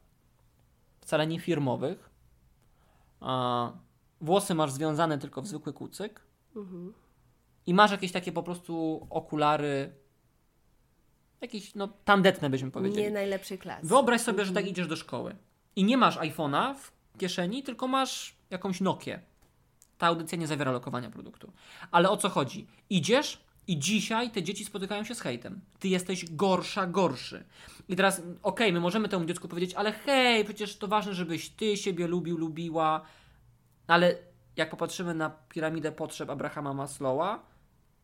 wcale 1.00 1.26
nie 1.26 1.40
firmowych. 1.40 2.10
A, 3.20 3.72
włosy 4.20 4.54
masz 4.54 4.72
związane 4.72 5.18
tylko 5.18 5.42
w 5.42 5.46
zwykły 5.46 5.72
kucyk. 5.72 6.20
I 7.66 7.74
masz 7.74 7.90
jakieś 7.90 8.12
takie 8.12 8.32
po 8.32 8.42
prostu 8.42 9.06
okulary. 9.10 9.94
Jakieś, 11.40 11.74
no, 11.74 11.88
tandetne 12.04 12.50
byśmy 12.50 12.70
powiedzieli. 12.70 13.02
Nie 13.02 13.10
najlepszej 13.10 13.58
klasy. 13.58 13.86
Wyobraź 13.86 14.20
sobie, 14.20 14.44
że 14.44 14.52
tak 14.52 14.66
idziesz 14.66 14.86
do 14.86 14.96
szkoły 14.96 15.36
i 15.76 15.84
nie 15.84 15.96
masz 15.96 16.18
iPhone'a 16.18 16.74
w 16.74 16.92
kieszeni, 17.18 17.62
tylko 17.62 17.88
masz 17.88 18.36
jakąś 18.50 18.80
Nokię. 18.80 19.20
Ta 19.98 20.06
audycja 20.06 20.38
nie 20.38 20.46
zawiera 20.46 20.72
lokowania 20.72 21.10
produktu. 21.10 21.52
Ale 21.90 22.10
o 22.10 22.16
co 22.16 22.28
chodzi? 22.28 22.66
Idziesz 22.90 23.44
i 23.66 23.78
dzisiaj 23.78 24.30
te 24.30 24.42
dzieci 24.42 24.64
spotykają 24.64 25.04
się 25.04 25.14
z 25.14 25.20
hejtem. 25.20 25.60
Ty 25.78 25.88
jesteś 25.88 26.24
gorsza, 26.30 26.86
gorszy. 26.86 27.44
I 27.88 27.96
teraz, 27.96 28.22
okej, 28.42 28.72
my 28.72 28.80
możemy 28.80 29.08
temu 29.08 29.24
dziecku 29.24 29.48
powiedzieć, 29.48 29.74
ale 29.74 29.92
hej, 29.92 30.44
przecież 30.44 30.76
to 30.76 30.88
ważne, 30.88 31.14
żebyś 31.14 31.50
ty 31.50 31.76
siebie 31.76 32.06
lubił, 32.06 32.38
lubiła. 32.38 33.02
Ale 33.86 34.16
jak 34.56 34.70
popatrzymy 34.70 35.14
na 35.14 35.30
piramidę 35.30 35.92
potrzeb 35.92 36.30
Abrahama 36.30 36.74
Maslowa, 36.74 37.46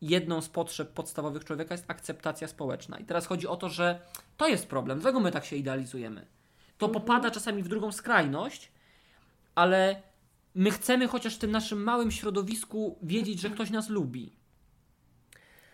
jedną 0.01 0.41
z 0.41 0.49
potrzeb 0.49 0.93
podstawowych 0.93 1.45
człowieka 1.45 1.73
jest 1.73 1.85
akceptacja 1.87 2.47
społeczna. 2.47 2.99
I 2.99 3.05
teraz 3.05 3.25
chodzi 3.25 3.47
o 3.47 3.55
to, 3.55 3.69
że 3.69 3.99
to 4.37 4.47
jest 4.47 4.67
problem. 4.67 4.99
Dlaczego 4.99 5.19
my 5.19 5.31
tak 5.31 5.45
się 5.45 5.55
idealizujemy? 5.55 6.27
To 6.77 6.89
popada 6.89 7.31
czasami 7.31 7.63
w 7.63 7.67
drugą 7.67 7.91
skrajność, 7.91 8.71
ale 9.55 10.01
my 10.55 10.71
chcemy 10.71 11.07
chociaż 11.07 11.35
w 11.35 11.39
tym 11.39 11.51
naszym 11.51 11.83
małym 11.83 12.11
środowisku 12.11 12.99
wiedzieć, 13.03 13.39
że 13.39 13.49
ktoś 13.49 13.69
nas 13.69 13.89
lubi. 13.89 14.40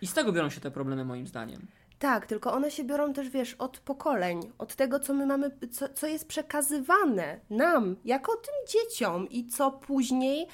I 0.02 0.06
z 0.06 0.14
tego 0.14 0.32
biorą 0.32 0.50
się 0.50 0.60
te 0.60 0.70
problemy, 0.70 1.04
moim 1.04 1.26
zdaniem. 1.26 1.66
Tak, 1.98 2.26
tylko 2.26 2.52
one 2.52 2.70
się 2.70 2.84
biorą 2.84 3.12
też, 3.12 3.28
wiesz, 3.28 3.54
od 3.54 3.78
pokoleń, 3.78 4.52
od 4.58 4.74
tego, 4.74 5.00
co 5.00 5.14
my 5.14 5.26
mamy, 5.26 5.50
co, 5.72 5.88
co 5.88 6.06
jest 6.06 6.28
przekazywane 6.28 7.40
nam, 7.50 7.96
jako 8.04 8.32
tym 8.36 8.54
dzieciom 8.68 9.28
i 9.28 9.46
co 9.46 9.70
później 9.70 10.46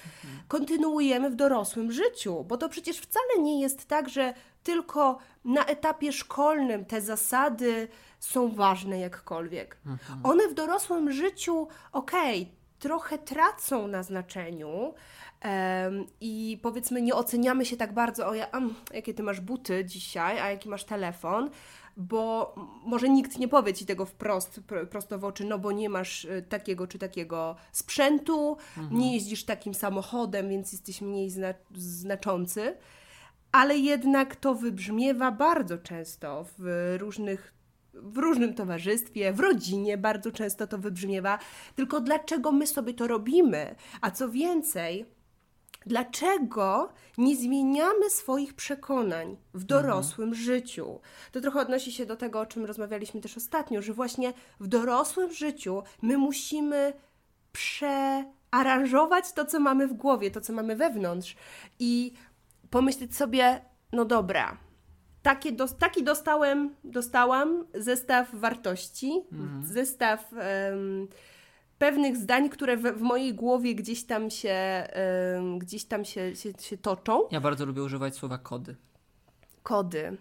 kontynuujemy 0.49 1.31
w 1.31 1.35
dorosłym 1.35 1.93
życiu. 1.93 2.45
Bo 2.45 2.57
to 2.57 2.69
przecież 2.69 2.99
wcale 2.99 3.43
nie 3.43 3.61
jest 3.61 3.87
tak, 3.87 4.09
że 4.09 4.35
tylko 4.63 5.19
na 5.45 5.65
etapie 5.65 6.13
szkolnym 6.13 6.85
te 6.85 7.01
zasady 7.01 7.89
są 8.21 8.55
ważne 8.55 8.99
jakkolwiek. 8.99 9.77
One 10.23 10.49
w 10.49 10.55
dorosłym 10.55 11.13
życiu, 11.13 11.69
okej, 11.93 12.53
trochę 12.85 13.19
tracą 13.19 13.87
na 13.87 14.03
znaczeniu 14.03 14.95
em, 15.41 16.07
i 16.21 16.59
powiedzmy 16.63 17.03
nie 17.03 17.15
oceniamy 17.15 17.65
się 17.65 17.77
tak 17.77 17.93
bardzo, 17.95 18.29
o 18.29 18.35
ja, 18.35 18.51
am, 18.51 18.75
jakie 18.95 19.15
ty 19.15 19.23
masz 19.23 19.41
buty 19.41 19.85
dzisiaj, 19.85 20.41
a 20.41 20.51
jaki 20.51 20.69
masz 20.69 20.85
telefon, 20.85 21.51
bo 21.97 22.55
może 22.85 23.09
nikt 23.09 23.39
nie 23.39 23.49
powie 23.49 23.75
ci 23.75 23.87
tego 23.87 24.07
wprost, 24.07 24.61
pr- 24.69 24.87
prosto 24.87 25.19
w 25.19 25.25
oczy, 25.25 25.45
no 25.45 25.59
bo 25.59 25.73
nie 25.73 25.89
masz 25.89 26.25
y, 26.25 26.45
takiego 26.49 26.87
czy 26.87 26.99
takiego 26.99 27.57
sprzętu, 27.73 28.57
nie 28.91 29.15
jeździsz 29.15 29.45
takim 29.45 29.75
samochodem, 29.75 30.49
więc 30.49 30.73
jesteś 30.73 31.01
mniej 31.01 31.31
zna- 31.31 31.55
znaczący, 31.77 32.77
ale 33.53 33.79
jednak 33.79 34.37
to 34.37 34.55
wybrzmiewa 34.55 35.31
bardzo 35.31 35.79
często 35.79 36.45
w 36.59 36.95
różnych 36.99 37.55
w 37.95 38.19
różnym 38.19 38.55
towarzystwie, 38.55 39.33
w 39.33 39.41
rodzinie 39.41 39.99
bardzo 39.99 40.33
często 40.33 40.67
to 40.67 40.79
wybrzmiewa. 40.79 41.39
Tylko 41.75 42.01
dlaczego 42.01 42.53
my 42.53 42.67
sobie 42.67 42.95
to 42.95 43.07
robimy? 43.07 43.75
A 44.01 44.11
co 44.11 44.29
więcej, 44.29 45.07
dlaczego 45.87 46.93
nie 47.19 47.37
zmieniamy 47.37 48.11
swoich 48.11 48.55
przekonań 48.55 49.37
w 49.55 49.65
dorosłym 49.65 50.35
życiu? 50.35 51.01
To 51.33 51.41
trochę 51.41 51.61
odnosi 51.61 51.93
się 51.93 52.07
do 52.07 52.17
tego, 52.17 52.41
o 52.41 52.47
czym 52.47 52.65
rozmawialiśmy 52.65 53.21
też 53.21 53.37
ostatnio, 53.37 53.83
że 53.83 53.93
właśnie 53.93 54.33
w 54.61 54.67
dorosłym 54.67 55.33
życiu 55.33 55.83
my 56.03 56.19
musimy 56.19 56.93
przearanżować 57.53 59.33
to, 59.33 59.45
co 59.45 59.61
mamy 59.61 59.89
w 59.89 59.93
głowie, 59.93 60.31
to, 60.31 60.41
co 60.41 60.53
mamy 60.53 60.77
wewnątrz 60.77 61.37
i 61.79 62.13
pomyśleć 62.71 63.17
sobie, 63.17 63.61
no 63.93 64.05
dobra, 64.05 64.57
takie 65.25 65.53
dos- 65.53 65.77
taki 65.77 66.05
dostałem, 66.05 66.75
dostałam 66.85 67.65
zestaw 67.75 68.35
wartości, 68.35 69.23
zestaw 69.63 70.33
em, 70.33 71.09
pewnych 71.79 72.17
zdań, 72.17 72.49
które 72.49 72.77
w, 72.77 72.83
w 72.83 73.01
mojej 73.01 73.35
głowie 73.35 73.75
gdzieś 73.75 74.05
tam 74.07 74.31
się, 74.31 74.51
em, 74.51 75.59
gdzieś 75.59 75.85
tam 75.85 76.05
się, 76.05 76.37
się, 76.37 76.53
się 76.61 76.79
toczą. 76.79 77.29
Ja 77.31 77.41
bardzo 77.41 77.67
lubię 77.67 77.83
używać 77.83 78.17
słowa 78.17 78.39
kody. 78.39 78.77
Kody. 79.63 80.17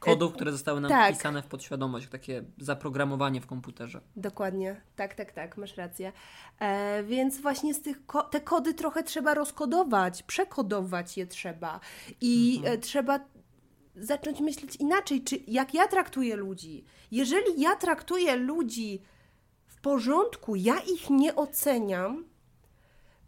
Kodów, 0.00 0.32
które 0.32 0.52
zostały 0.52 0.80
nam 0.80 0.90
tak. 0.90 1.14
wpisane 1.14 1.42
w 1.42 1.46
podświadomość, 1.46 2.08
takie 2.08 2.44
zaprogramowanie 2.58 3.40
w 3.40 3.46
komputerze. 3.46 4.00
Dokładnie, 4.16 4.80
tak, 4.96 5.14
tak, 5.14 5.32
tak, 5.32 5.56
masz 5.56 5.76
rację. 5.76 6.12
E, 6.58 7.02
więc 7.02 7.40
właśnie 7.40 7.74
z 7.74 7.82
tych 7.82 8.06
ko- 8.06 8.22
te 8.22 8.40
kody 8.40 8.74
trochę 8.74 9.02
trzeba 9.02 9.34
rozkodować, 9.34 10.22
przekodować 10.22 11.16
je 11.16 11.26
trzeba 11.26 11.80
i 12.20 12.60
e, 12.64 12.78
trzeba 12.78 13.20
zacząć 13.96 14.40
myśleć 14.40 14.76
inaczej, 14.76 15.24
czy 15.24 15.40
jak 15.46 15.74
ja 15.74 15.88
traktuję 15.88 16.36
ludzi. 16.36 16.84
Jeżeli 17.10 17.60
ja 17.60 17.76
traktuję 17.76 18.36
ludzi 18.36 19.02
w 19.66 19.80
porządku, 19.80 20.56
ja 20.56 20.78
ich 20.80 21.10
nie 21.10 21.36
oceniam, 21.36 22.24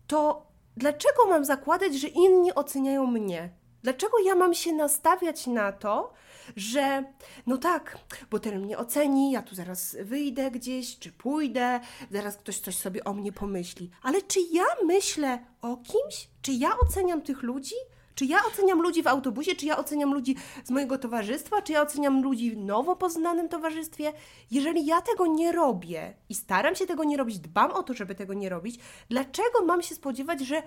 to 0.07 0.47
dlaczego 0.77 1.27
mam 1.29 1.45
zakładać, 1.45 1.95
że 1.95 2.09
inni 2.09 2.55
oceniają 2.55 3.07
mnie? 3.07 3.51
Dlaczego 3.83 4.19
ja 4.19 4.35
mam 4.35 4.55
się 4.55 4.73
nastawiać 4.73 5.47
na 5.47 5.73
to, 5.73 6.13
że 6.57 7.05
no 7.47 7.59
tak, 7.59 7.99
bo 8.31 8.39
ten 8.39 8.61
mnie 8.61 8.79
oceni, 8.79 9.33
ja 9.33 9.43
tu 9.43 9.55
zaraz 9.55 9.97
wyjdę 10.03 10.51
gdzieś, 10.51 10.99
czy 10.99 11.13
pójdę, 11.13 11.81
zaraz 12.11 12.37
ktoś 12.37 12.59
coś 12.61 12.77
sobie 12.77 13.05
o 13.05 13.13
mnie 13.13 13.33
pomyśli. 13.33 13.91
Ale 14.03 14.23
czy 14.23 14.41
ja 14.53 14.65
myślę 14.85 15.39
o 15.63 15.77
kimś? 15.77 16.29
Czy 16.43 16.53
ja 16.53 16.79
oceniam 16.79 17.23
tych 17.23 17.43
ludzi? 17.43 17.75
Czy 18.17 18.25
ja 18.25 18.39
oceniam 18.53 18.83
ludzi 18.83 19.03
w 19.03 19.07
autobusie? 19.07 19.55
Czy 19.57 19.67
ja 19.67 19.77
oceniam 19.79 20.15
ludzi 20.15 20.37
z 20.65 20.71
mojego 20.71 20.99
towarzystwa? 20.99 21.63
Czy 21.63 21.73
ja 21.73 21.83
oceniam 21.83 22.23
ludzi 22.23 22.51
w 22.51 22.57
nowo 22.57 22.97
poznanym 22.97 23.49
towarzystwie? 23.49 24.13
Jeżeli 24.51 24.87
ja 24.87 25.03
tego 25.03 25.27
nie 25.27 25.53
robię 25.53 26.15
i 26.29 26.35
staram 26.35 26.75
się 26.75 26.87
tego 26.87 27.05
nie 27.05 27.17
robić, 27.17 27.39
dbam 27.39 27.71
o 27.73 27.83
to, 27.83 27.95
żeby 27.95 28.15
tego 28.15 28.35
nie 28.35 28.49
robić, 28.49 28.81
dlaczego 29.09 29.65
mam 29.67 29.83
się 29.83 29.95
spodziewać, 29.95 30.41
że 30.41 30.63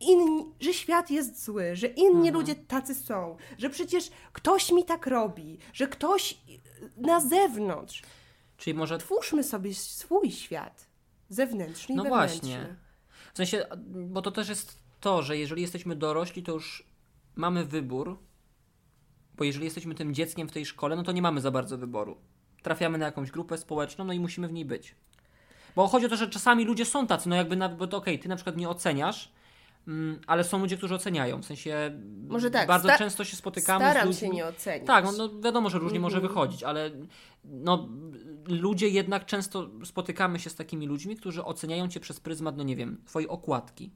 inni, 0.00 0.44
że 0.60 0.74
świat 0.74 1.10
jest 1.10 1.44
zły, 1.44 1.76
że 1.76 1.86
inni 1.86 2.30
ludzie 2.30 2.54
tacy 2.54 2.94
są, 2.94 3.36
że 3.58 3.70
przecież 3.70 4.10
ktoś 4.32 4.72
mi 4.72 4.84
tak 4.84 5.06
robi, 5.06 5.58
że 5.72 5.88
ktoś 5.88 6.38
na 6.96 7.20
zewnątrz. 7.20 8.02
Czyli 8.56 8.74
może 8.74 8.98
Twórzmy 8.98 9.44
sobie 9.44 9.74
swój 9.74 10.30
świat 10.30 10.86
zewnętrzny 11.28 11.94
i 11.94 11.96
No 11.96 12.02
wewnętrzny. 12.02 12.38
właśnie. 12.40 12.76
W 13.32 13.36
sensie, 13.36 13.66
bo 13.86 14.22
to 14.22 14.30
też 14.30 14.48
jest 14.48 14.83
to, 15.04 15.22
że 15.22 15.36
jeżeli 15.38 15.62
jesteśmy 15.62 15.96
dorośli, 15.96 16.42
to 16.42 16.52
już 16.52 16.86
mamy 17.36 17.64
wybór, 17.64 18.18
bo 19.36 19.44
jeżeli 19.44 19.64
jesteśmy 19.64 19.94
tym 19.94 20.14
dzieckiem 20.14 20.48
w 20.48 20.52
tej 20.52 20.66
szkole, 20.66 20.96
no 20.96 21.02
to 21.02 21.12
nie 21.12 21.22
mamy 21.22 21.40
za 21.40 21.50
bardzo 21.50 21.78
wyboru. 21.78 22.16
Trafiamy 22.62 22.98
na 22.98 23.06
jakąś 23.06 23.30
grupę 23.30 23.58
społeczną, 23.58 24.04
no 24.04 24.12
i 24.12 24.20
musimy 24.20 24.48
w 24.48 24.52
niej 24.52 24.64
być. 24.64 24.94
Bo 25.76 25.86
chodzi 25.88 26.06
o 26.06 26.08
to, 26.08 26.16
że 26.16 26.28
czasami 26.28 26.64
ludzie 26.64 26.84
są 26.84 27.06
tacy, 27.06 27.28
no 27.28 27.36
jakby, 27.36 27.56
na, 27.56 27.68
bo 27.68 27.86
to 27.86 27.96
okej, 27.96 28.18
ty 28.18 28.28
na 28.28 28.36
przykład 28.36 28.56
nie 28.56 28.68
oceniasz, 28.68 29.32
mm, 29.88 30.20
ale 30.26 30.44
są 30.44 30.58
ludzie, 30.58 30.76
którzy 30.76 30.94
oceniają. 30.94 31.42
W 31.42 31.44
sensie 31.44 31.98
Może 32.28 32.50
tak, 32.50 32.68
bardzo 32.68 32.88
często 32.98 33.24
się 33.24 33.36
spotykamy 33.36 33.84
Staram 33.84 34.02
z 34.02 34.06
ludźmi. 34.06 34.28
się 34.28 34.34
nie 34.34 34.46
ocenić. 34.46 34.86
Tak, 34.86 35.04
no, 35.04 35.12
no 35.12 35.40
wiadomo, 35.40 35.70
że 35.70 35.78
różnie 35.78 36.00
może 36.00 36.16
Mhm. 36.16 36.28
wychodzić, 36.32 36.62
ale 36.62 36.90
no, 37.44 37.88
ludzie 38.48 38.88
jednak 38.88 39.26
często 39.26 39.70
spotykamy 39.84 40.38
się 40.38 40.50
z 40.50 40.54
takimi 40.54 40.86
ludźmi, 40.86 41.16
którzy 41.16 41.44
oceniają 41.44 41.88
cię 41.88 42.00
przez 42.00 42.20
pryzmat, 42.20 42.56
no 42.56 42.62
nie 42.62 42.76
wiem, 42.76 43.02
twojej 43.06 43.28
okładki. 43.28 43.90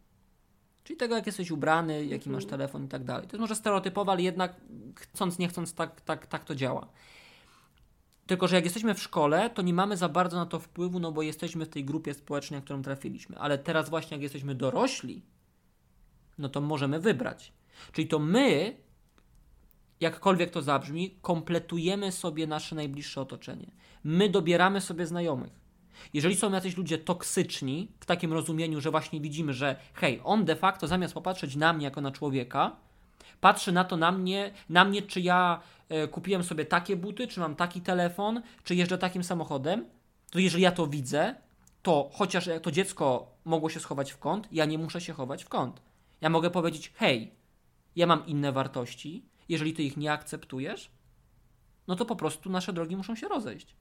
Czyli 0.88 0.98
tego, 0.98 1.14
jak 1.14 1.26
jesteś 1.26 1.50
ubrany, 1.50 2.06
jaki 2.06 2.30
masz 2.30 2.44
Mhm. 2.44 2.50
telefon 2.50 2.84
i 2.84 2.88
tak 2.88 3.04
dalej. 3.04 3.26
To 3.26 3.36
jest 3.36 3.40
może 3.40 3.54
stereotypowe, 3.54 4.12
ale 4.12 4.22
jednak 4.22 4.56
chcąc, 4.94 5.38
nie 5.38 5.48
chcąc, 5.48 5.74
tak, 5.74 6.00
tak, 6.00 6.26
tak 6.26 6.44
to 6.44 6.54
działa. 6.54 6.88
Tylko, 8.26 8.48
że 8.48 8.56
jak 8.56 8.64
jesteśmy 8.64 8.94
w 8.94 9.02
szkole, 9.02 9.50
to 9.50 9.62
nie 9.62 9.74
mamy 9.74 9.96
za 9.96 10.08
bardzo 10.08 10.36
na 10.36 10.46
to 10.46 10.58
wpływu, 10.58 11.00
no 11.00 11.12
bo 11.12 11.22
jesteśmy 11.22 11.64
w 11.64 11.68
tej 11.68 11.84
grupie 11.84 12.14
społecznej, 12.14 12.60
na 12.60 12.64
którą 12.64 12.82
trafiliśmy. 12.82 13.38
Ale 13.38 13.58
teraz 13.58 13.90
właśnie, 13.90 14.14
jak 14.14 14.22
jesteśmy 14.22 14.54
dorośli, 14.54 15.22
no 16.38 16.48
to 16.48 16.60
możemy 16.60 17.00
wybrać. 17.00 17.52
Czyli 17.92 18.08
to 18.08 18.18
my, 18.18 18.76
jakkolwiek 20.00 20.50
to 20.50 20.62
zabrzmi, 20.62 21.18
kompletujemy 21.22 22.12
sobie 22.12 22.46
nasze 22.46 22.74
najbliższe 22.74 23.20
otoczenie. 23.20 23.70
My 24.04 24.28
dobieramy 24.28 24.80
sobie 24.80 25.06
znajomych. 25.06 25.60
Jeżeli 26.12 26.36
są 26.36 26.52
jacyś 26.52 26.76
ludzie 26.76 26.98
toksyczni, 26.98 27.88
w 28.00 28.06
takim 28.06 28.32
rozumieniu, 28.32 28.80
że 28.80 28.90
właśnie 28.90 29.20
widzimy, 29.20 29.52
że 29.52 29.76
hej, 29.94 30.20
on 30.24 30.44
de 30.44 30.56
facto 30.56 30.86
zamiast 30.86 31.14
popatrzeć 31.14 31.56
na 31.56 31.72
mnie 31.72 31.84
jako 31.84 32.00
na 32.00 32.10
człowieka, 32.10 32.76
patrzy 33.40 33.72
na 33.72 33.84
to 33.84 33.96
na 33.96 34.12
mnie, 34.12 34.50
na 34.68 34.84
mnie 34.84 35.02
czy 35.02 35.20
ja 35.20 35.60
e, 35.88 36.08
kupiłem 36.08 36.44
sobie 36.44 36.64
takie 36.64 36.96
buty, 36.96 37.26
czy 37.26 37.40
mam 37.40 37.56
taki 37.56 37.80
telefon, 37.80 38.42
czy 38.64 38.74
jeżdżę 38.74 38.98
takim 38.98 39.24
samochodem, 39.24 39.84
to 40.30 40.38
jeżeli 40.38 40.62
ja 40.62 40.72
to 40.72 40.86
widzę, 40.86 41.34
to 41.82 42.10
chociaż 42.12 42.48
to 42.62 42.70
dziecko 42.70 43.26
mogło 43.44 43.70
się 43.70 43.80
schować 43.80 44.12
w 44.12 44.18
kąt, 44.18 44.48
ja 44.52 44.64
nie 44.64 44.78
muszę 44.78 45.00
się 45.00 45.12
chować 45.12 45.44
w 45.44 45.48
kąt. 45.48 45.82
Ja 46.20 46.30
mogę 46.30 46.50
powiedzieć, 46.50 46.92
hej, 46.94 47.32
ja 47.96 48.06
mam 48.06 48.26
inne 48.26 48.52
wartości, 48.52 49.24
jeżeli 49.48 49.74
ty 49.74 49.82
ich 49.82 49.96
nie 49.96 50.12
akceptujesz, 50.12 50.90
no 51.88 51.96
to 51.96 52.04
po 52.04 52.16
prostu 52.16 52.50
nasze 52.50 52.72
drogi 52.72 52.96
muszą 52.96 53.16
się 53.16 53.28
rozejść. 53.28 53.76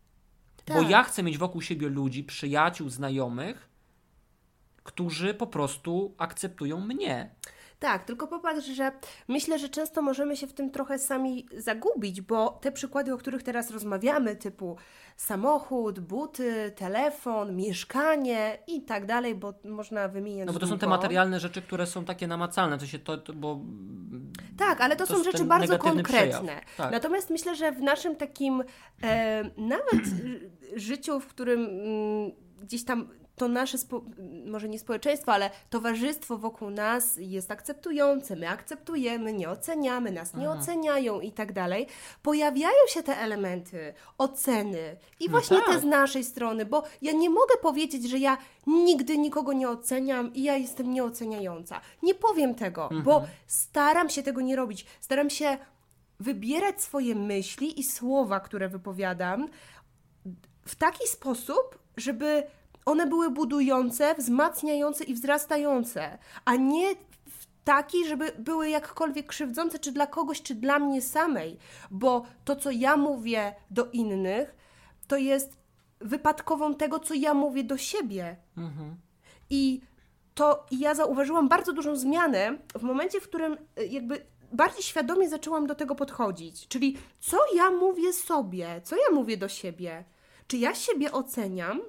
Bo 0.67 0.73
Tak. 0.73 0.89
ja 0.89 1.03
chcę 1.03 1.23
mieć 1.23 1.37
wokół 1.37 1.61
siebie 1.61 1.89
ludzi, 1.89 2.23
przyjaciół, 2.23 2.89
znajomych, 2.89 3.69
którzy 4.83 5.33
po 5.33 5.47
prostu 5.47 6.15
akceptują 6.17 6.81
mnie. 6.81 7.35
Tak, 7.79 8.03
tylko 8.03 8.27
popatrz, 8.27 8.65
że 8.65 8.91
myślę, 9.27 9.59
że 9.59 9.69
często 9.69 10.01
możemy 10.01 10.37
się 10.37 10.47
w 10.47 10.53
tym 10.53 10.71
trochę 10.71 10.99
sami 10.99 11.47
zagubić, 11.57 12.21
bo 12.21 12.49
te 12.49 12.71
przykłady, 12.71 13.13
o 13.13 13.17
których 13.17 13.43
teraz 13.43 13.71
rozmawiamy, 13.71 14.35
typu 14.35 14.77
samochód, 15.17 15.99
buty, 15.99 16.71
telefon, 16.75 17.55
mieszkanie 17.55 18.57
i 18.67 18.81
tak 18.81 19.05
dalej, 19.05 19.35
bo 19.35 19.53
można 19.63 20.07
wymieniać. 20.07 20.47
No 20.47 20.53
bo 20.53 20.59
to 20.59 20.67
są 20.67 20.73
te 20.73 20.85
długo. 20.85 20.95
materialne 20.95 21.39
rzeczy, 21.39 21.61
które 21.61 21.85
są 21.85 22.05
takie 22.05 22.27
namacalne, 22.27 22.77
to 22.77 22.85
się 22.85 22.99
to, 22.99 23.17
to 23.17 23.33
bo 23.33 23.59
Tak, 24.57 24.81
ale 24.81 24.95
to, 24.95 25.07
To 25.07 25.17
są 25.17 25.23
rzeczy 25.23 25.45
bardzo 25.45 25.77
konkretne. 25.77 26.61
Tak. 26.77 26.91
Natomiast 26.91 27.29
myślę, 27.29 27.55
że 27.55 27.71
w 27.71 27.81
naszym 27.81 28.15
takim 28.15 28.63
e, 29.03 29.43
nawet 29.57 30.01
życiu, 30.75 31.19
w 31.19 31.27
którym 31.27 31.61
mm, 31.61 32.31
gdzieś 32.61 32.85
tam 32.85 33.09
to 33.37 33.47
nasze, 33.47 33.77
może 34.45 34.69
nie 34.69 34.79
społeczeństwo, 34.79 35.33
ale 35.33 35.49
towarzystwo 35.69 36.37
wokół 36.37 36.69
nas 36.69 37.15
jest 37.17 37.51
akceptujące, 37.51 38.35
my 38.35 38.49
akceptujemy, 38.49 39.33
nie 39.33 39.49
oceniamy, 39.49 40.11
nas 40.11 40.33
nie 40.33 40.49
oceniają 40.49 41.19
i 41.19 41.31
tak 41.31 41.53
dalej, 41.53 41.87
pojawiają 42.23 42.87
się 42.87 43.03
te 43.03 43.17
elementy 43.17 43.93
oceny 44.17 44.97
i 45.19 45.29
właśnie 45.29 45.57
tak. 45.57 45.67
te 45.67 45.79
z 45.79 45.83
naszej 45.83 46.23
strony, 46.23 46.65
bo 46.65 46.83
ja 47.01 47.11
nie 47.11 47.29
mogę 47.29 47.57
powiedzieć, 47.61 48.09
że 48.09 48.17
ja 48.17 48.37
nigdy 48.67 49.17
nikogo 49.17 49.53
nie 49.53 49.69
oceniam 49.69 50.33
i 50.33 50.43
ja 50.43 50.57
jestem 50.57 50.93
nieoceniająca. 50.93 51.81
Nie 52.03 52.15
powiem 52.15 52.55
tego, 52.55 52.89
bo 53.03 53.25
staram 53.47 54.09
się 54.09 54.23
tego 54.23 54.41
nie 54.41 54.55
robić. 54.55 54.85
Staram 54.99 55.29
się 55.29 55.57
wybierać 56.19 56.81
swoje 56.81 57.15
myśli 57.15 57.79
i 57.79 57.83
słowa, 57.83 58.39
które 58.39 58.69
wypowiadam 58.69 59.47
w 60.65 60.75
taki 60.75 61.07
sposób, 61.07 61.79
żeby 61.97 62.43
one 62.87 63.07
były 63.07 63.29
budujące, 63.29 64.15
wzmacniające 64.15 65.03
i 65.03 65.13
wzrastające, 65.13 66.17
a 66.45 66.55
nie 66.55 66.95
w 67.29 67.47
taki, 67.63 68.05
żeby 68.07 68.31
były 68.39 68.69
jakkolwiek 68.69 69.27
krzywdzące, 69.27 69.79
czy 69.79 69.91
dla 69.91 70.07
kogoś, 70.07 70.41
czy 70.41 70.55
dla 70.55 70.79
mnie 70.79 71.01
samej, 71.01 71.57
bo 71.91 72.25
to, 72.45 72.55
co 72.55 72.71
ja 72.71 72.97
mówię 72.97 73.55
do 73.71 73.85
innych, 73.85 74.55
to 75.07 75.17
jest 75.17 75.57
wypadkową 75.99 76.75
tego, 76.75 76.99
co 76.99 77.13
ja 77.13 77.33
mówię 77.33 77.63
do 77.63 77.77
siebie. 77.77 78.37
I 79.49 79.81
to 80.33 80.65
ja 80.71 80.95
zauważyłam 80.95 81.49
bardzo 81.49 81.73
dużą 81.73 81.95
zmianę 81.95 82.57
w 82.75 82.81
momencie, 82.81 83.21
w 83.21 83.23
którym 83.23 83.57
y, 83.79 83.87
jakby 83.87 84.25
bardziej 84.51 84.83
świadomie 84.83 85.29
zaczęłam 85.29 85.67
do 85.67 85.75
tego 85.75 85.95
podchodzić. 85.95 86.67
Czyli 86.67 86.97
co 87.19 87.37
ja 87.55 87.71
mówię 87.71 88.13
sobie, 88.13 88.81
co 88.83 88.95
ja 88.95 89.15
mówię 89.15 89.37
do 89.37 89.47
siebie. 89.47 90.03
Czy 90.47 90.57
ja 90.57 90.75
siebie 90.75 91.11
oceniam, 91.11 91.81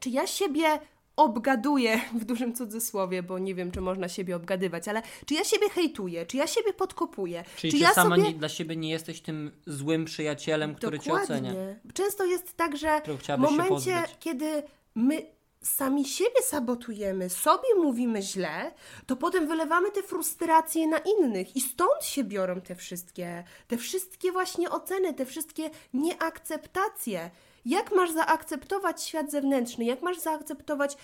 czy 0.00 0.10
ja 0.10 0.26
siebie 0.26 0.78
obgaduję 1.16 2.00
w 2.20 2.24
dużym 2.24 2.54
cudzysłowie, 2.54 3.22
bo 3.22 3.38
nie 3.38 3.54
wiem, 3.54 3.70
czy 3.70 3.80
można 3.80 4.08
siebie 4.08 4.36
obgadywać, 4.36 4.88
ale 4.88 5.02
czy 5.26 5.34
ja 5.34 5.44
siebie 5.44 5.68
hejtuję, 5.68 6.26
czy 6.26 6.36
ja 6.36 6.46
siebie 6.46 6.72
podkopuję, 6.72 7.44
Czyli 7.56 7.72
czy 7.72 7.78
ty 7.78 7.82
ja 7.82 7.94
sama 7.94 8.16
sobie... 8.16 8.28
nie, 8.28 8.38
dla 8.38 8.48
siebie 8.48 8.76
nie 8.76 8.90
jesteś 8.90 9.20
tym 9.20 9.50
złym 9.66 10.04
przyjacielem, 10.04 10.74
który 10.74 10.98
cię 10.98 11.12
ocenia. 11.12 11.52
Często 11.94 12.24
jest 12.24 12.56
tak, 12.56 12.76
że 12.76 13.02
w 13.36 13.38
momencie, 13.38 14.02
kiedy 14.20 14.62
my 14.94 15.34
sami 15.64 16.04
siebie 16.04 16.42
sabotujemy, 16.42 17.30
sobie 17.30 17.74
mówimy 17.76 18.22
źle, 18.22 18.72
to 19.06 19.16
potem 19.16 19.48
wylewamy 19.48 19.90
te 19.90 20.02
frustracje 20.02 20.86
na 20.86 20.98
innych 20.98 21.56
i 21.56 21.60
stąd 21.60 22.04
się 22.04 22.24
biorą 22.24 22.60
te 22.60 22.74
wszystkie, 22.74 23.44
te 23.68 23.76
wszystkie 23.76 24.32
właśnie 24.32 24.70
oceny, 24.70 25.14
te 25.14 25.26
wszystkie 25.26 25.70
nieakceptacje. 25.94 27.30
Jak 27.64 27.92
masz 27.92 28.12
zaakceptować 28.12 29.02
świat 29.02 29.30
zewnętrzny? 29.30 29.84
Jak 29.84 30.02
masz 30.02 30.18
zaakceptować 30.18 30.96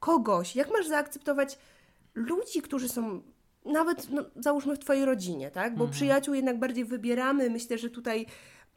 kogoś? 0.00 0.56
Jak 0.56 0.70
masz 0.70 0.86
zaakceptować 0.86 1.58
ludzi, 2.14 2.62
którzy 2.62 2.88
są 2.88 3.22
nawet, 3.64 4.10
no, 4.10 4.24
załóżmy, 4.36 4.76
w 4.76 4.78
Twojej 4.78 5.04
rodzinie, 5.04 5.50
tak? 5.50 5.72
Mhm. 5.72 5.78
Bo 5.78 5.92
przyjaciół 5.92 6.34
jednak 6.34 6.58
bardziej 6.58 6.84
wybieramy. 6.84 7.50
Myślę, 7.50 7.78
że 7.78 7.90
tutaj 7.90 8.26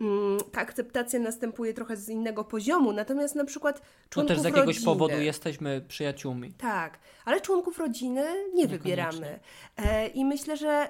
mm, 0.02 0.38
ta 0.52 0.62
akceptacja 0.62 1.20
następuje 1.20 1.74
trochę 1.74 1.98
z 1.98 2.10
innego 2.10 2.44
poziomu. 2.44 2.94
Natomiast 2.94 3.36
na 3.36 3.46
przykład 3.46 3.80
No 3.80 3.86
członków 4.10 4.36
też 4.36 4.42
z 4.42 4.44
jakiegoś 4.46 4.68
rodziny, 4.68 4.86
powodu 4.86 5.22
jesteśmy 5.22 5.82
przyjaciółmi. 5.88 6.54
Tak, 6.54 7.00
ale 7.26 7.42
członków 7.42 7.80
rodziny 7.80 8.26
nie 8.54 8.68
wybieramy. 8.68 9.40
E, 9.78 10.08
I 10.08 10.26
myślę, 10.26 10.58
że 10.58 10.90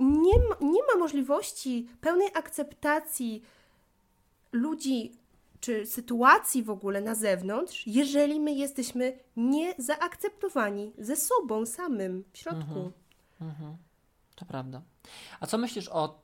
nie 0.00 0.38
ma, 0.38 0.56
nie 0.60 0.80
ma 0.92 0.98
możliwości 0.98 1.88
pełnej 2.00 2.28
akceptacji 2.34 3.42
ludzi 4.52 5.23
czy 5.64 5.86
sytuacji 5.86 6.62
w 6.62 6.70
ogóle 6.70 7.00
na 7.00 7.14
zewnątrz, 7.14 7.86
jeżeli 7.86 8.40
my 8.40 8.52
jesteśmy 8.52 9.18
niezaakceptowani 9.36 10.92
ze 10.98 11.16
sobą 11.16 11.66
samym 11.66 12.24
w 12.32 12.38
środku. 12.38 12.92
To 14.34 14.44
prawda. 14.44 14.82
A 15.40 15.46
co 15.46 15.58
myślisz 15.58 15.88
o 15.88 16.22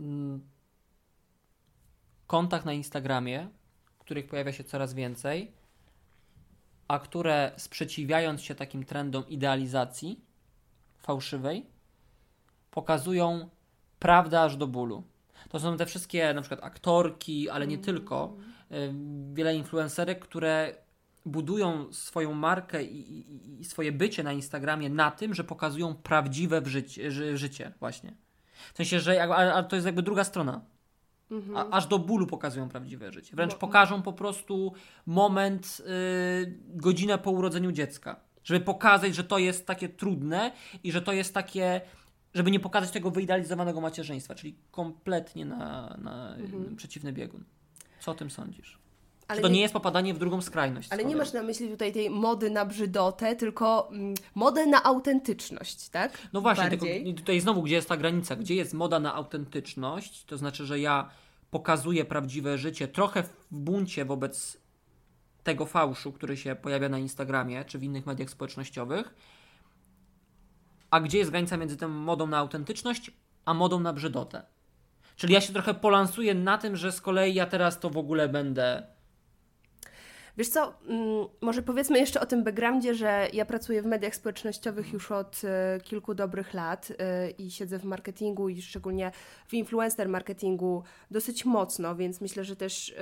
mm, 0.00 0.40
kontach 2.26 2.64
na 2.64 2.72
Instagramie, 2.72 3.48
których 3.98 4.26
pojawia 4.26 4.52
się 4.52 4.64
coraz 4.64 4.94
więcej, 4.94 5.52
a 6.88 6.98
które 6.98 7.52
sprzeciwiając 7.56 8.42
się 8.42 8.54
takim 8.54 8.84
trendom 8.84 9.28
idealizacji 9.28 10.24
fałszywej, 10.98 11.66
pokazują 12.70 13.48
prawdę 13.98 14.40
aż 14.40 14.56
do 14.56 14.66
bólu. 14.66 15.02
To 15.48 15.60
są 15.60 15.76
te 15.76 15.86
wszystkie 15.86 16.34
na 16.34 16.40
przykład 16.40 16.64
aktorki, 16.64 17.50
ale 17.50 17.66
nie 17.66 17.78
tylko, 17.78 18.36
y, 18.46 18.49
wiele 19.32 19.54
influencerek, 19.54 20.18
które 20.18 20.74
budują 21.26 21.92
swoją 21.92 22.34
markę 22.34 22.82
i, 22.82 23.18
i, 23.18 23.60
i 23.60 23.64
swoje 23.64 23.92
bycie 23.92 24.22
na 24.22 24.32
Instagramie 24.32 24.90
na 24.90 25.10
tym, 25.10 25.34
że 25.34 25.44
pokazują 25.44 25.94
prawdziwe 25.94 26.62
życie, 26.64 27.10
ży, 27.10 27.38
życie 27.38 27.72
właśnie. 27.80 28.14
W 28.74 28.76
sensie, 28.76 29.00
że 29.00 29.22
a, 29.22 29.54
a 29.54 29.62
to 29.62 29.76
jest 29.76 29.86
jakby 29.86 30.02
druga 30.02 30.24
strona. 30.24 30.60
A, 31.54 31.70
aż 31.70 31.86
do 31.86 31.98
bólu 31.98 32.26
pokazują 32.26 32.68
prawdziwe 32.68 33.12
życie. 33.12 33.36
Wręcz 33.36 33.54
pokażą 33.54 34.02
po 34.02 34.12
prostu 34.12 34.72
moment, 35.06 35.82
y, 36.42 36.58
godzinę 36.68 37.18
po 37.18 37.30
urodzeniu 37.30 37.72
dziecka. 37.72 38.20
Żeby 38.44 38.64
pokazać, 38.64 39.14
że 39.14 39.24
to 39.24 39.38
jest 39.38 39.66
takie 39.66 39.88
trudne 39.88 40.52
i 40.84 40.92
że 40.92 41.02
to 41.02 41.12
jest 41.12 41.34
takie, 41.34 41.80
żeby 42.34 42.50
nie 42.50 42.60
pokazać 42.60 42.90
tego 42.90 43.10
wyidealizowanego 43.10 43.80
macierzyństwa, 43.80 44.34
czyli 44.34 44.56
kompletnie 44.70 45.44
na, 45.44 45.96
na 46.02 46.36
y, 46.72 46.76
przeciwny 46.76 47.12
biegun. 47.12 47.44
Co 48.00 48.10
o 48.10 48.14
tym 48.14 48.30
sądzisz? 48.30 48.78
Ale 49.28 49.42
to 49.42 49.48
nie- 49.48 49.54
nie 49.54 49.60
jest 49.60 49.74
popadanie 49.74 50.14
w 50.14 50.18
drugą 50.18 50.40
skrajność? 50.42 50.88
Ale 50.92 51.04
nie 51.04 51.16
masz 51.16 51.32
na 51.32 51.42
myśli 51.42 51.68
tutaj 51.68 51.92
tej 51.92 52.10
mody 52.10 52.50
na 52.50 52.64
brzydotę, 52.64 53.36
tylko 53.36 53.88
mm, 53.92 54.14
modę 54.34 54.66
na 54.66 54.82
autentyczność, 54.84 55.88
tak? 55.88 56.18
No 56.32 56.40
właśnie, 56.40 56.70
tylko 56.70 56.86
tutaj 57.16 57.40
znowu, 57.40 57.62
gdzie 57.62 57.74
jest 57.74 57.88
ta 57.88 57.96
granica? 57.96 58.36
Gdzie 58.36 58.54
jest 58.54 58.74
moda 58.74 59.00
na 59.00 59.14
autentyczność? 59.14 60.24
To 60.24 60.36
znaczy, 60.38 60.66
że 60.66 60.80
ja 60.80 61.10
pokazuję 61.50 62.04
prawdziwe 62.04 62.58
życie 62.58 62.88
trochę 62.88 63.22
w 63.22 63.46
buncie 63.50 64.04
wobec 64.04 64.56
tego 65.44 65.66
fałszu, 65.66 66.12
który 66.12 66.36
się 66.36 66.54
pojawia 66.54 66.88
na 66.88 66.98
Instagramie 66.98 67.64
czy 67.64 67.78
w 67.78 67.82
innych 67.82 68.06
mediach 68.06 68.30
społecznościowych. 68.30 69.14
A 70.90 71.00
gdzie 71.00 71.18
jest 71.18 71.30
granica 71.30 71.56
między 71.56 71.76
tą 71.76 71.88
modą 71.88 72.26
na 72.26 72.38
autentyczność, 72.38 73.10
a 73.44 73.54
modą 73.54 73.80
na 73.80 73.92
brzydotę? 73.92 74.42
Czyli 75.20 75.34
ja 75.34 75.40
się 75.40 75.52
trochę 75.52 75.74
polansuję 75.74 76.34
na 76.34 76.58
tym, 76.58 76.76
że 76.76 76.92
z 76.92 77.00
kolei 77.00 77.34
ja 77.34 77.46
teraz 77.46 77.80
to 77.80 77.90
w 77.90 77.96
ogóle 77.96 78.28
będę. 78.28 78.82
Wiesz 80.36 80.48
co, 80.48 80.74
mm, 80.86 81.26
może 81.40 81.62
powiedzmy 81.62 81.98
jeszcze 81.98 82.20
o 82.20 82.26
tym 82.26 82.44
backgroundzie, 82.44 82.94
że 82.94 83.28
ja 83.32 83.44
pracuję 83.44 83.82
w 83.82 83.86
mediach 83.86 84.14
społecznościowych 84.14 84.92
już 84.92 85.10
od 85.12 85.42
e, 85.44 85.80
kilku 85.80 86.14
dobrych 86.14 86.54
lat 86.54 86.92
e, 86.98 87.30
i 87.30 87.50
siedzę 87.50 87.78
w 87.78 87.84
marketingu 87.84 88.48
i 88.48 88.62
szczególnie 88.62 89.12
w 89.46 89.54
influencer 89.54 90.08
marketingu 90.08 90.82
dosyć 91.10 91.44
mocno, 91.44 91.96
więc 91.96 92.20
myślę, 92.20 92.44
że 92.44 92.56
też 92.56 92.94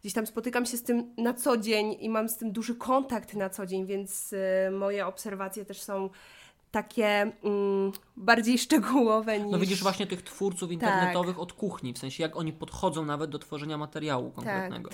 gdzieś 0.00 0.12
tam 0.12 0.26
spotykam 0.26 0.66
się 0.66 0.76
z 0.76 0.82
tym 0.82 1.14
na 1.16 1.34
co 1.34 1.56
dzień 1.56 1.96
i 2.00 2.08
mam 2.08 2.28
z 2.28 2.36
tym 2.36 2.52
duży 2.52 2.74
kontakt 2.74 3.34
na 3.34 3.50
co 3.50 3.66
dzień, 3.66 3.86
więc 3.86 4.32
e, 4.32 4.70
moje 4.70 5.06
obserwacje 5.06 5.64
też 5.64 5.82
są 5.82 6.10
takie 6.72 7.32
mm, 7.44 7.92
bardziej 8.16 8.58
szczegółowe 8.58 9.40
niż... 9.40 9.52
No 9.52 9.58
widzisz 9.58 9.82
właśnie 9.82 10.06
tych 10.06 10.22
twórców 10.22 10.72
internetowych 10.72 11.38
od 11.38 11.52
kuchni, 11.52 11.92
w 11.92 11.98
sensie 11.98 12.22
jak 12.22 12.36
oni 12.36 12.52
podchodzą 12.52 13.04
nawet 13.04 13.30
do 13.30 13.38
tworzenia 13.38 13.78
materiału 13.78 14.30
konkretnego. 14.30 14.90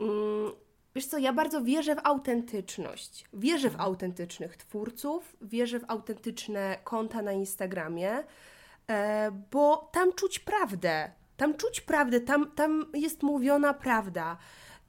Mm, 0.00 0.52
Wiesz 0.94 1.06
co, 1.06 1.18
ja 1.18 1.32
bardzo 1.32 1.62
wierzę 1.62 1.94
w 1.94 2.06
autentyczność. 2.06 3.24
Wierzę 3.32 3.70
w 3.70 3.80
autentycznych 3.80 4.56
twórców, 4.56 5.36
wierzę 5.42 5.80
w 5.80 5.84
autentyczne 5.88 6.78
konta 6.84 7.22
na 7.22 7.32
Instagramie, 7.32 8.24
e, 8.90 9.30
bo 9.50 9.90
tam 9.92 10.12
czuć 10.12 10.38
prawdę. 10.38 11.10
Tam 11.36 11.54
czuć 11.54 11.80
prawdę, 11.80 12.20
tam, 12.20 12.50
tam 12.50 12.86
jest 12.94 13.22
mówiona 13.22 13.74
prawda. 13.74 14.36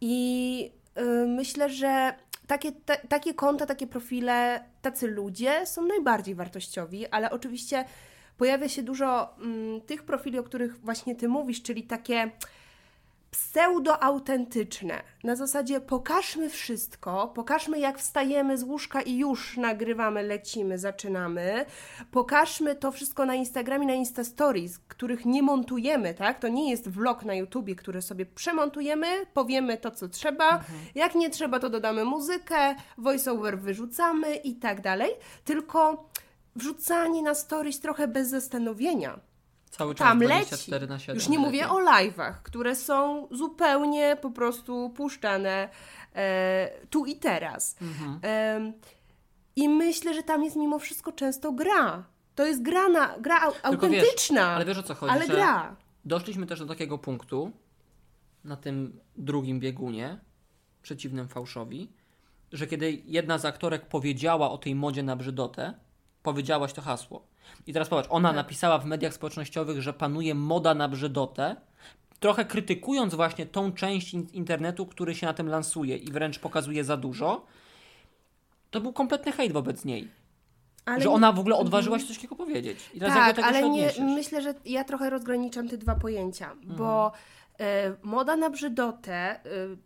I 0.02 0.72
y, 0.98 1.28
myślę, 1.28 1.70
że 1.70 2.14
takie, 2.50 2.72
ta, 2.72 2.98
takie 2.98 3.34
konta, 3.34 3.66
takie 3.66 3.88
profile, 3.88 4.64
tacy 4.82 5.08
ludzie 5.08 5.66
są 5.66 5.86
najbardziej 5.86 6.36
wartościowi, 6.36 7.08
ale 7.08 7.32
oczywiście 7.32 7.86
pojawia 8.38 8.70
się 8.70 8.84
dużo 8.84 9.36
mm, 9.38 9.82
tych 9.82 10.04
profili, 10.04 10.40
o 10.40 10.44
których 10.44 10.80
właśnie 10.80 11.16
Ty 11.16 11.28
mówisz, 11.28 11.62
czyli 11.62 11.84
takie 11.84 12.32
pseudo-autentyczne. 13.32 15.04
Na 15.24 15.36
zasadzie 15.36 15.82
pokażmy 15.82 16.50
wszystko, 16.50 17.28
pokażmy 17.28 17.80
jak 17.80 18.00
wstajemy 18.00 18.58
z 18.58 18.64
łóżka 18.64 19.02
i 19.02 19.18
już 19.18 19.58
nagrywamy, 19.58 20.24
lecimy, 20.24 20.78
zaczynamy. 20.78 21.66
Pokażmy 22.12 22.76
to 22.76 22.92
wszystko 22.92 23.26
na 23.26 23.36
Instagramie, 23.36 23.88
na 23.88 23.94
Insta 23.94 24.24
Stories, 24.24 24.80
których 24.80 25.26
nie 25.26 25.44
montujemy, 25.44 26.14
tak? 26.14 26.40
To 26.40 26.48
nie 26.48 26.72
jest 26.72 26.90
vlog 26.90 27.26
na 27.26 27.36
YouTubie, 27.36 27.76
który 27.76 28.02
sobie 28.02 28.26
przemontujemy, 28.26 29.08
powiemy 29.34 29.78
to, 29.78 29.92
co 29.92 30.08
trzeba. 30.08 30.50
Mhm. 30.50 30.80
Jak 30.96 31.16
nie 31.16 31.30
trzeba, 31.30 31.60
to 31.60 31.70
dodamy 31.70 32.06
muzykę, 32.06 32.76
voiceover 32.98 33.60
wyrzucamy 33.60 34.36
i 34.36 34.56
tak 34.56 34.82
dalej. 34.82 35.12
Tylko 35.46 36.10
wrzucanie 36.56 37.22
na 37.22 37.36
stories 37.36 37.80
trochę 37.80 38.08
bez 38.08 38.30
zastanowienia 38.30 39.29
Cały 39.70 39.96
czas 39.96 40.08
tam 40.08 40.20
24 40.20 40.80
leci. 40.80 40.90
na 40.90 41.00
7. 41.00 41.16
Już 41.16 41.28
nie 41.28 41.40
mówię 41.40 41.70
o 41.70 41.76
live'ach, 41.76 42.34
które 42.44 42.76
są 42.76 43.28
zupełnie 43.32 44.18
po 44.22 44.32
prostu 44.32 44.90
puszczane 44.90 45.70
e, 46.16 46.70
tu 46.90 47.06
i 47.06 47.16
teraz. 47.16 47.76
Mhm. 47.82 48.20
E, 48.24 48.74
I 49.56 49.70
myślę, 49.70 50.14
że 50.14 50.24
tam 50.24 50.44
jest 50.44 50.56
mimo 50.56 50.80
wszystko 50.80 51.12
często 51.12 51.52
gra. 51.52 52.04
To 52.36 52.46
jest 52.46 52.62
gra, 52.62 52.90
na, 52.90 53.20
gra 53.20 53.40
autentyczna. 53.64 54.42
Wiesz, 54.42 54.56
ale 54.56 54.66
wiesz 54.66 54.78
o 54.78 54.84
co 54.84 54.96
chodzi? 54.96 55.14
Ale 55.14 55.28
gra. 55.28 55.76
Doszliśmy 56.06 56.46
też 56.46 56.60
do 56.60 56.66
takiego 56.66 56.98
punktu 56.98 57.52
na 58.44 58.56
tym 58.56 59.00
drugim 59.18 59.60
biegunie, 59.60 60.20
przeciwnym 60.82 61.28
fałszowi, 61.28 61.92
że 62.52 62.68
kiedy 62.68 63.02
jedna 63.06 63.38
z 63.38 63.46
aktorek 63.46 63.86
powiedziała 63.86 64.52
o 64.52 64.58
tej 64.58 64.76
modzie 64.76 65.04
na 65.04 65.16
brzydotę, 65.16 65.74
powiedziałaś 66.24 66.74
to 66.74 66.82
hasło. 66.82 67.29
I 67.68 67.74
teraz 67.74 67.90
popatrz, 67.90 68.10
ona 68.12 68.30
tak. 68.30 68.36
napisała 68.36 68.78
w 68.78 68.86
mediach 68.86 69.14
społecznościowych, 69.14 69.82
że 69.82 69.94
panuje 69.94 70.36
moda 70.36 70.74
na 70.74 70.88
brzydotę, 70.88 71.56
trochę 72.20 72.46
krytykując 72.46 73.16
właśnie 73.16 73.46
tą 73.46 73.72
część 73.72 74.14
internetu, 74.14 74.86
który 74.86 75.16
się 75.16 75.28
na 75.28 75.34
tym 75.34 75.48
lansuje 75.48 75.98
i 75.98 76.12
wręcz 76.12 76.40
pokazuje 76.40 76.84
za 76.84 76.98
dużo. 76.98 77.46
To 78.72 78.82
był 78.82 78.94
kompletny 78.94 79.32
hejt 79.32 79.52
wobec 79.52 79.86
niej. 79.86 80.08
Ale 80.86 81.02
że 81.02 81.10
ona 81.10 81.32
w 81.32 81.40
ogóle 81.40 81.56
odważyła 81.56 82.00
się 82.00 82.06
coś 82.06 82.16
takiego 82.16 82.36
powiedzieć. 82.36 82.90
I 82.94 83.00
teraz 83.00 83.36
tak, 83.36 83.40
ale 83.40 83.70
nie, 83.70 83.92
myślę, 84.00 84.42
że 84.42 84.54
ja 84.66 84.84
trochę 84.84 85.10
rozgraniczam 85.10 85.70
te 85.70 85.78
dwa 85.78 85.96
pojęcia, 85.96 86.52
mhm. 86.52 86.76
bo 86.76 87.12
e, 87.60 87.96
moda 88.04 88.36
na 88.36 88.50
brzydotę, 88.50 89.14
e, 89.14 89.40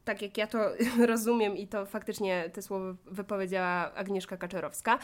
tak 0.05 0.21
jak 0.21 0.37
ja 0.37 0.47
to 0.47 0.59
rozumiem 1.05 1.57
i 1.57 1.67
to 1.67 1.85
faktycznie 1.85 2.49
te 2.53 2.61
słowa 2.61 2.93
wypowiedziała 3.05 3.93
Agnieszka 3.93 4.37
Kaczorowska, 4.37 4.99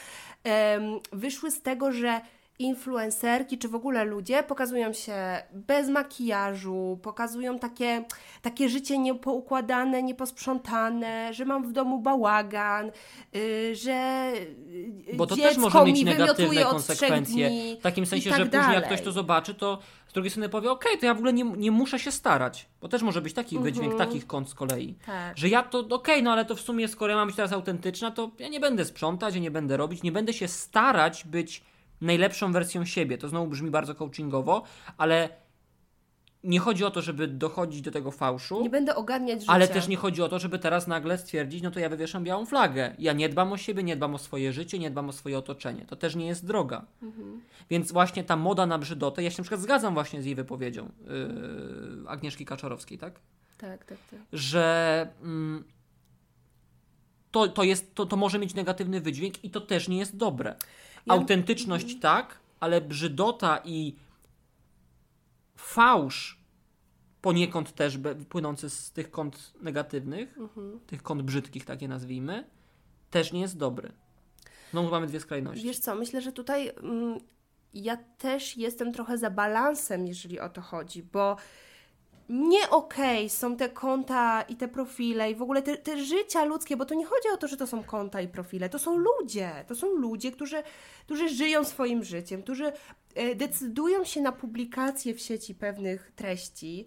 wyszły 1.11 1.51
z 1.51 1.61
tego, 1.61 1.91
że 1.91 2.21
influencerki, 2.59 3.57
czy 3.57 3.67
w 3.67 3.75
ogóle 3.75 4.03
ludzie 4.03 4.43
pokazują 4.43 4.93
się 4.93 5.15
bez 5.53 5.89
makijażu, 5.89 6.99
pokazują 7.01 7.59
takie, 7.59 8.05
takie 8.41 8.69
życie 8.69 8.97
niepoukładane, 8.97 10.03
nieposprzątane, 10.03 11.33
że 11.33 11.45
mam 11.45 11.67
w 11.67 11.71
domu 11.71 11.99
bałagan, 11.99 12.91
yy, 13.33 13.75
że 13.75 14.31
Bo 15.13 15.27
to 15.27 15.35
też 15.35 15.57
może 15.57 15.85
mieć 15.85 16.03
negatywne 16.03 16.63
konsekwencje. 16.63 17.49
W 17.79 17.81
takim 17.81 18.05
sensie, 18.05 18.29
tak 18.29 18.39
że 18.39 18.45
później 18.45 18.73
jak 18.73 18.85
ktoś 18.85 19.01
to 19.01 19.11
zobaczy, 19.11 19.53
to 19.53 19.79
z 20.07 20.13
drugiej 20.13 20.29
strony 20.29 20.49
powie, 20.49 20.71
okej, 20.71 20.91
okay, 20.91 20.99
to 20.99 21.05
ja 21.05 21.13
w 21.13 21.17
ogóle 21.17 21.33
nie, 21.33 21.43
nie 21.43 21.71
muszę 21.71 21.99
się 21.99 22.11
starać. 22.11 22.65
Bo 22.81 22.87
też 22.87 23.01
może 23.01 23.21
być 23.21 23.33
taki 23.33 23.59
wydźwięk 23.59 23.97
takich 23.97 24.27
kont 24.27 24.49
z 24.49 24.53
kolei. 24.53 24.95
Tak. 25.05 25.37
Że 25.37 25.49
ja 25.49 25.63
to, 25.63 25.79
okej, 25.79 25.95
okay, 25.95 26.21
no 26.21 26.31
ale 26.31 26.45
to 26.45 26.55
w 26.55 26.61
sumie 26.61 26.87
skoro 26.87 27.11
ja 27.11 27.17
mam 27.17 27.27
być 27.27 27.35
teraz 27.35 27.53
autentyczna, 27.53 28.11
to 28.11 28.31
ja 28.39 28.47
nie 28.47 28.59
będę 28.59 28.85
sprzątać, 28.85 29.35
ja 29.35 29.41
nie 29.41 29.51
będę 29.51 29.77
robić, 29.77 30.03
nie 30.03 30.11
będę 30.11 30.33
się 30.33 30.47
starać 30.47 31.23
być 31.25 31.63
najlepszą 32.01 32.51
wersją 32.51 32.85
siebie. 32.85 33.17
To 33.17 33.27
znowu 33.27 33.47
brzmi 33.47 33.71
bardzo 33.71 33.95
coachingowo, 33.95 34.63
ale 34.97 35.29
nie 36.43 36.59
chodzi 36.59 36.85
o 36.85 36.91
to, 36.91 37.01
żeby 37.01 37.27
dochodzić 37.27 37.81
do 37.81 37.91
tego 37.91 38.11
fałszu. 38.11 38.61
Nie 38.61 38.69
będę 38.69 38.95
ogarniać 38.95 39.39
życia. 39.41 39.53
Ale 39.53 39.67
też 39.67 39.87
nie 39.87 39.97
chodzi 39.97 40.21
o 40.21 40.29
to, 40.29 40.39
żeby 40.39 40.59
teraz 40.59 40.87
nagle 40.87 41.17
stwierdzić, 41.17 41.61
no 41.61 41.71
to 41.71 41.79
ja 41.79 41.89
wywieszam 41.89 42.23
białą 42.23 42.45
flagę. 42.45 42.95
Ja 42.99 43.13
nie 43.13 43.29
dbam 43.29 43.53
o 43.53 43.57
siebie, 43.57 43.83
nie 43.83 43.95
dbam 43.95 44.15
o 44.15 44.17
swoje 44.17 44.53
życie, 44.53 44.79
nie 44.79 44.91
dbam 44.91 45.09
o 45.09 45.11
swoje 45.11 45.37
otoczenie. 45.37 45.85
To 45.85 45.95
też 45.95 46.15
nie 46.15 46.27
jest 46.27 46.45
droga. 46.45 46.85
Mhm. 47.01 47.41
Więc 47.69 47.91
właśnie 47.91 48.23
ta 48.23 48.35
moda 48.35 48.65
na 48.65 48.77
brzydotę, 48.77 49.23
ja 49.23 49.31
się 49.31 49.37
na 49.37 49.43
przykład 49.43 49.61
zgadzam 49.61 49.93
właśnie 49.93 50.21
z 50.21 50.25
jej 50.25 50.35
wypowiedzią 50.35 50.91
yy, 52.03 52.09
Agnieszki 52.09 52.45
Kaczorowskiej, 52.45 52.97
tak? 52.97 53.19
Tak, 53.57 53.85
tak, 53.85 53.97
tak. 54.11 54.19
Że... 54.33 55.07
Mm, 55.21 55.63
to, 57.31 57.47
to, 57.47 57.63
jest, 57.63 57.95
to, 57.95 58.05
to 58.05 58.15
może 58.15 58.39
mieć 58.39 58.53
negatywny 58.53 59.01
wydźwięk 59.01 59.43
i 59.43 59.49
to 59.49 59.61
też 59.61 59.87
nie 59.87 59.97
jest 59.97 60.17
dobre. 60.17 60.55
Ja... 61.05 61.13
Autentyczność 61.13 61.99
tak, 61.99 62.39
ale 62.59 62.81
brzydota 62.81 63.61
i 63.65 63.95
fałsz 65.55 66.39
poniekąd 67.21 67.75
też 67.75 67.99
płynący 68.29 68.69
z 68.69 68.91
tych 68.91 69.11
kąt 69.11 69.53
negatywnych, 69.61 70.37
mhm. 70.37 70.79
tych 70.87 71.03
kąt 71.03 71.21
brzydkich, 71.21 71.65
takie 71.65 71.87
nazwijmy, 71.87 72.47
też 73.09 73.31
nie 73.33 73.41
jest 73.41 73.57
dobry. 73.57 73.91
No, 74.73 74.83
mamy 74.83 75.07
dwie 75.07 75.19
skrajności. 75.19 75.65
Wiesz 75.65 75.79
co, 75.79 75.95
myślę, 75.95 76.21
że 76.21 76.31
tutaj 76.31 76.71
mm, 76.83 77.19
ja 77.73 77.97
też 78.17 78.57
jestem 78.57 78.93
trochę 78.93 79.17
za 79.17 79.29
balansem, 79.29 80.07
jeżeli 80.07 80.39
o 80.39 80.49
to 80.49 80.61
chodzi, 80.61 81.03
bo 81.03 81.37
nie 82.29 82.69
okej 82.69 83.17
okay 83.17 83.29
są 83.29 83.57
te 83.57 83.69
konta 83.69 84.41
i 84.41 84.55
te 84.55 84.67
profile 84.67 85.31
i 85.31 85.35
w 85.35 85.41
ogóle 85.41 85.61
te, 85.61 85.77
te, 85.77 86.05
życia 86.05 86.43
ludzkie, 86.43 86.77
bo 86.77 86.85
to 86.85 86.95
nie 86.95 87.05
chodzi 87.05 87.29
o 87.33 87.37
to, 87.37 87.47
że 87.47 87.57
to 87.57 87.67
są 87.67 87.83
konta 87.83 88.21
i 88.21 88.27
profile, 88.27 88.69
to 88.69 88.79
są 88.79 88.97
ludzie, 88.97 89.65
to 89.67 89.75
są 89.75 89.95
ludzie, 89.95 90.31
którzy, 90.31 90.63
którzy 91.05 91.29
żyją 91.29 91.63
swoim 91.63 92.03
życiem, 92.03 92.43
którzy 92.43 92.71
e, 93.15 93.35
decydują 93.35 94.03
się 94.03 94.21
na 94.21 94.31
publikację 94.31 95.13
w 95.13 95.19
sieci 95.19 95.55
pewnych 95.55 96.11
treści 96.15 96.85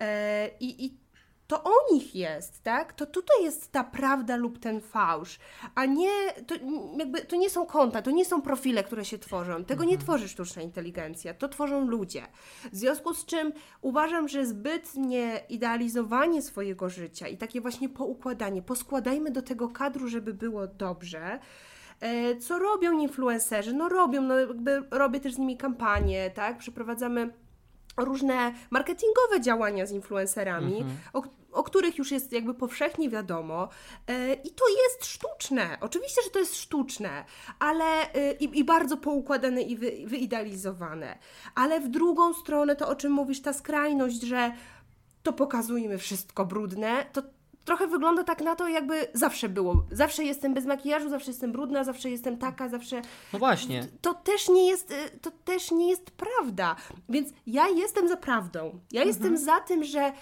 e, 0.00 0.50
i, 0.60 0.84
i 0.84 1.07
to 1.48 1.64
o 1.64 1.72
nich 1.92 2.14
jest, 2.14 2.62
tak? 2.62 2.92
To 2.92 3.06
tutaj 3.06 3.42
jest 3.42 3.72
ta 3.72 3.84
prawda 3.84 4.36
lub 4.36 4.58
ten 4.58 4.80
fałsz, 4.80 5.38
a 5.74 5.86
nie, 5.86 6.10
to, 6.46 6.54
jakby, 6.98 7.20
to 7.20 7.36
nie 7.36 7.50
są 7.50 7.66
konta, 7.66 8.02
to 8.02 8.10
nie 8.10 8.24
są 8.24 8.42
profile, 8.42 8.84
które 8.84 9.04
się 9.04 9.18
tworzą. 9.18 9.64
Tego 9.64 9.84
nie 9.84 9.94
mhm. 9.94 10.06
tworzy 10.06 10.28
sztuczna 10.28 10.62
inteligencja, 10.62 11.34
to 11.34 11.48
tworzą 11.48 11.86
ludzie. 11.86 12.26
W 12.72 12.76
związku 12.76 13.14
z 13.14 13.24
czym 13.24 13.52
uważam, 13.80 14.28
że 14.28 14.46
zbytnie 14.46 15.40
idealizowanie 15.48 16.42
swojego 16.42 16.88
życia 16.88 17.28
i 17.28 17.36
takie 17.36 17.60
właśnie 17.60 17.88
poukładanie, 17.88 18.62
poskładajmy 18.62 19.30
do 19.30 19.42
tego 19.42 19.68
kadru, 19.68 20.08
żeby 20.08 20.34
było 20.34 20.66
dobrze, 20.66 21.38
e, 22.00 22.36
co 22.36 22.58
robią 22.58 22.98
influencerzy? 22.98 23.72
No 23.72 23.88
robią, 23.88 24.22
no 24.22 24.38
jakby 24.38 24.82
robię 24.90 25.20
też 25.20 25.34
z 25.34 25.38
nimi 25.38 25.56
kampanie, 25.56 26.30
tak? 26.30 26.58
Przeprowadzamy 26.58 27.32
różne 28.04 28.54
marketingowe 28.70 29.40
działania 29.40 29.86
z 29.86 29.92
influencerami, 29.92 30.76
mhm. 30.76 30.96
o, 31.12 31.22
o, 31.52 31.62
których 31.62 31.98
już 31.98 32.10
jest 32.10 32.32
jakby 32.32 32.54
powszechnie 32.54 33.10
wiadomo. 33.10 33.68
E, 34.06 34.34
I 34.34 34.50
to 34.50 34.64
jest 34.68 35.06
sztuczne. 35.06 35.78
Oczywiście, 35.80 36.22
że 36.24 36.30
to 36.30 36.38
jest 36.38 36.56
sztuczne, 36.56 37.24
ale 37.58 38.12
e, 38.12 38.32
i, 38.32 38.64
bardzo 38.64 38.96
poukładane 38.96 39.62
i 39.62 39.76
wy, 39.76 39.92
wyidealizowane. 40.06 41.18
Ale 41.54 41.80
w 41.80 41.88
drugą 41.88 42.34
stronę 42.34 42.76
to, 42.76 42.88
o 42.88 42.94
czym 42.94 43.12
mówisz, 43.12 43.42
ta 43.42 43.52
skrajność, 43.52 44.22
że 44.22 44.52
to 45.22 45.32
pokazujemy 45.32 45.98
wszystko 45.98 46.46
brudne, 46.46 47.06
to 47.12 47.22
trochę 47.68 47.86
wygląda 47.86 48.24
tak 48.24 48.40
na 48.40 48.56
to, 48.56 48.68
jakby 48.68 49.06
zawsze 49.14 49.48
było. 49.48 49.84
Zawsze 49.90 50.24
jestem 50.24 50.54
bez 50.54 50.66
makijażu, 50.66 51.08
zawsze 51.08 51.30
jestem 51.30 51.52
brudna, 51.52 51.84
zawsze 51.84 52.10
jestem 52.10 52.38
taka, 52.38 52.68
zawsze. 52.68 53.02
No 53.32 53.38
właśnie. 53.38 53.86
To 54.00 54.14
też 54.14 54.48
nie 54.48 54.68
jest, 54.68 54.90
y, 54.90 55.18
to 55.22 55.30
też 55.44 55.70
nie 55.70 55.90
jest 55.90 56.10
prawda. 56.10 56.76
Więc 57.08 57.28
ja 57.46 57.68
jestem 57.68 58.08
za 58.08 58.16
prawdą. 58.16 58.80
Ja 58.92 59.00
mhm. 59.02 59.08
jestem 59.08 59.36
za 59.36 59.60
tym, 59.60 59.84
że. 59.84 60.12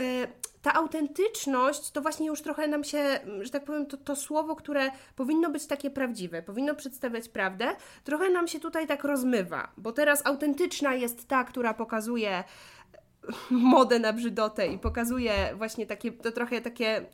Y, 0.00 0.44
ta 0.62 0.74
autentyczność 0.74 1.90
to 1.90 2.02
właśnie 2.02 2.26
już 2.26 2.42
trochę 2.42 2.68
nam 2.68 2.84
się, 2.84 3.20
że 3.40 3.50
tak 3.50 3.64
powiem, 3.64 3.86
to, 3.86 3.96
to 3.96 4.16
słowo, 4.16 4.56
które 4.56 4.90
powinno 5.16 5.50
być 5.50 5.66
takie 5.66 5.90
prawdziwe, 5.90 6.42
powinno 6.42 6.74
przedstawiać 6.74 7.28
prawdę, 7.28 7.76
trochę 8.04 8.30
nam 8.30 8.48
się 8.48 8.60
tutaj 8.60 8.86
tak 8.86 9.04
rozmywa, 9.04 9.72
bo 9.76 9.92
teraz 9.92 10.26
autentyczna 10.26 10.94
jest 10.94 11.28
ta, 11.28 11.44
która 11.44 11.74
pokazuje 11.74 12.44
modę 13.50 13.98
na 13.98 14.12
brzydotę 14.12 14.66
i 14.66 14.78
pokazuje 14.78 15.54
właśnie 15.56 15.86
takie, 15.86 16.12
to 16.12 16.32
trochę 16.32 16.60
takie 16.60 16.96
e, 16.96 17.04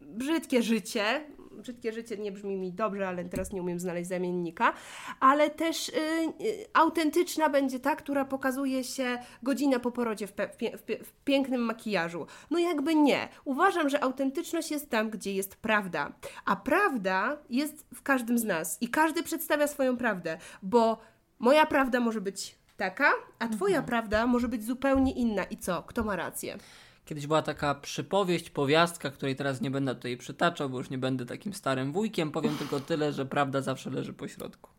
brzydkie 0.00 0.62
życie. 0.62 1.04
Brzydkie 1.50 1.92
życie 1.92 2.16
nie 2.16 2.32
brzmi 2.32 2.56
mi 2.56 2.72
dobrze, 2.72 3.08
ale 3.08 3.24
teraz 3.24 3.52
nie 3.52 3.62
umiem 3.62 3.80
znaleźć 3.80 4.08
zamiennika, 4.08 4.72
ale 5.20 5.50
też 5.50 5.88
y, 5.88 5.92
y, 5.92 6.66
autentyczna 6.72 7.48
będzie 7.48 7.80
ta, 7.80 7.96
która 7.96 8.24
pokazuje 8.24 8.84
się 8.84 9.18
godzinę 9.42 9.80
po 9.80 9.90
porodzie 9.90 10.26
w, 10.26 10.32
pe, 10.32 10.48
w, 10.48 10.56
w, 10.56 11.06
w 11.08 11.12
pięknym 11.24 11.60
makijażu. 11.60 12.26
No 12.50 12.58
jakby 12.58 12.94
nie. 12.94 13.28
Uważam, 13.44 13.88
że 13.88 14.04
autentyczność 14.04 14.70
jest 14.70 14.90
tam, 14.90 15.10
gdzie 15.10 15.34
jest 15.34 15.56
prawda. 15.56 16.12
A 16.44 16.56
prawda 16.56 17.38
jest 17.50 17.86
w 17.94 18.02
każdym 18.02 18.38
z 18.38 18.44
nas 18.44 18.78
i 18.80 18.88
każdy 18.88 19.22
przedstawia 19.22 19.66
swoją 19.66 19.96
prawdę, 19.96 20.38
bo 20.62 20.98
moja 21.38 21.66
prawda 21.66 22.00
może 22.00 22.20
być 22.20 22.58
taka, 22.76 23.10
a 23.38 23.48
twoja 23.48 23.76
mhm. 23.76 23.86
prawda 23.86 24.26
może 24.26 24.48
być 24.48 24.64
zupełnie 24.64 25.12
inna. 25.12 25.44
I 25.44 25.56
co? 25.56 25.82
Kto 25.82 26.04
ma 26.04 26.16
rację? 26.16 26.58
Kiedyś 27.04 27.26
była 27.26 27.42
taka 27.42 27.74
przypowieść, 27.74 28.50
powiastka, 28.50 29.10
której 29.10 29.36
teraz 29.36 29.60
nie 29.60 29.70
będę 29.70 29.94
tutaj 29.94 30.16
przytaczał, 30.16 30.70
bo 30.70 30.78
już 30.78 30.90
nie 30.90 30.98
będę 30.98 31.26
takim 31.26 31.54
starym 31.54 31.92
wujkiem. 31.92 32.30
Powiem 32.32 32.56
tylko 32.56 32.80
tyle, 32.80 33.12
że 33.12 33.26
prawda 33.26 33.60
zawsze 33.62 33.90
leży 33.90 34.12
po 34.12 34.28
środku. 34.28 34.70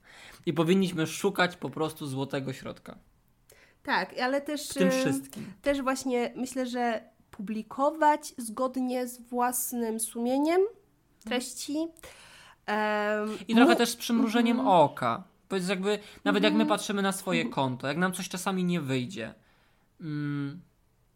I 0.45 0.53
powinniśmy 0.53 1.07
szukać 1.07 1.57
po 1.57 1.69
prostu 1.69 2.07
złotego 2.07 2.53
środka. 2.53 2.97
Tak, 3.83 4.19
ale 4.21 4.41
też. 4.41 4.69
W 4.69 4.73
tym 4.73 4.91
wszystkim. 4.91 5.53
Też 5.61 5.81
właśnie 5.81 6.33
myślę, 6.35 6.65
że 6.65 7.01
publikować 7.31 8.33
zgodnie 8.37 9.07
z 9.07 9.21
własnym 9.21 9.99
sumieniem 9.99 10.61
treści. 11.25 11.87
Em, 12.65 13.37
I 13.47 13.55
trochę 13.55 13.71
mu- 13.71 13.77
też 13.77 13.89
z 13.89 13.95
przymrużeniem 13.95 14.59
Mhm. 14.59 14.77
oka. 14.77 15.23
To 15.47 15.55
jest 15.55 15.69
jakby, 15.69 15.99
nawet 16.23 16.43
jak 16.43 16.53
my 16.53 16.65
patrzymy 16.65 17.01
na 17.01 17.11
swoje 17.11 17.49
konto, 17.49 17.87
jak 17.87 17.97
nam 17.97 18.13
coś 18.13 18.29
czasami 18.29 18.63
nie 18.63 18.81
wyjdzie, 18.81 19.33
mm, 20.01 20.61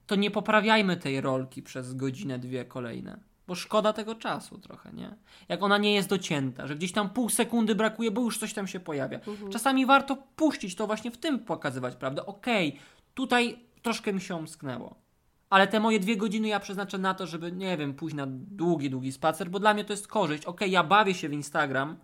to 0.07 0.15
nie 0.15 0.31
poprawiajmy 0.31 0.97
tej 0.97 1.21
rolki 1.21 1.63
przez 1.63 1.93
godzinę, 1.93 2.39
dwie 2.39 2.65
kolejne. 2.65 3.19
Bo 3.47 3.55
szkoda 3.55 3.93
tego 3.93 4.15
czasu 4.15 4.57
trochę, 4.57 4.93
nie? 4.93 5.15
Jak 5.47 5.63
ona 5.63 5.77
nie 5.77 5.93
jest 5.93 6.09
docięta, 6.09 6.67
że 6.67 6.75
gdzieś 6.75 6.91
tam 6.91 7.09
pół 7.09 7.29
sekundy 7.29 7.75
brakuje, 7.75 8.11
bo 8.11 8.21
już 8.21 8.37
coś 8.37 8.53
tam 8.53 8.67
się 8.67 8.79
pojawia. 8.79 9.19
Czasami 9.51 9.85
warto 9.85 10.17
puścić 10.35 10.75
to 10.75 10.87
właśnie 10.87 11.11
w 11.11 11.17
tym 11.17 11.39
pokazywać, 11.39 11.95
prawda? 11.95 12.25
Okej, 12.25 12.79
tutaj 13.13 13.59
troszkę 13.81 14.13
mi 14.13 14.21
się 14.21 14.35
omsknęło. 14.35 14.95
Ale 15.49 15.67
te 15.67 15.79
moje 15.79 15.99
dwie 15.99 16.17
godziny 16.17 16.47
ja 16.47 16.59
przeznaczę 16.59 16.97
na 16.97 17.13
to, 17.13 17.27
żeby, 17.27 17.51
nie 17.51 17.77
wiem, 17.77 17.93
pójść 17.93 18.15
na 18.15 18.25
długi, 18.27 18.89
długi 18.89 19.11
spacer, 19.11 19.49
bo 19.49 19.59
dla 19.59 19.73
mnie 19.73 19.85
to 19.85 19.93
jest 19.93 20.07
korzyść. 20.07 20.45
Okej, 20.45 20.71
ja 20.71 20.83
bawię 20.83 21.13
się 21.13 21.29
w 21.29 21.33
Instagram, 21.33 21.97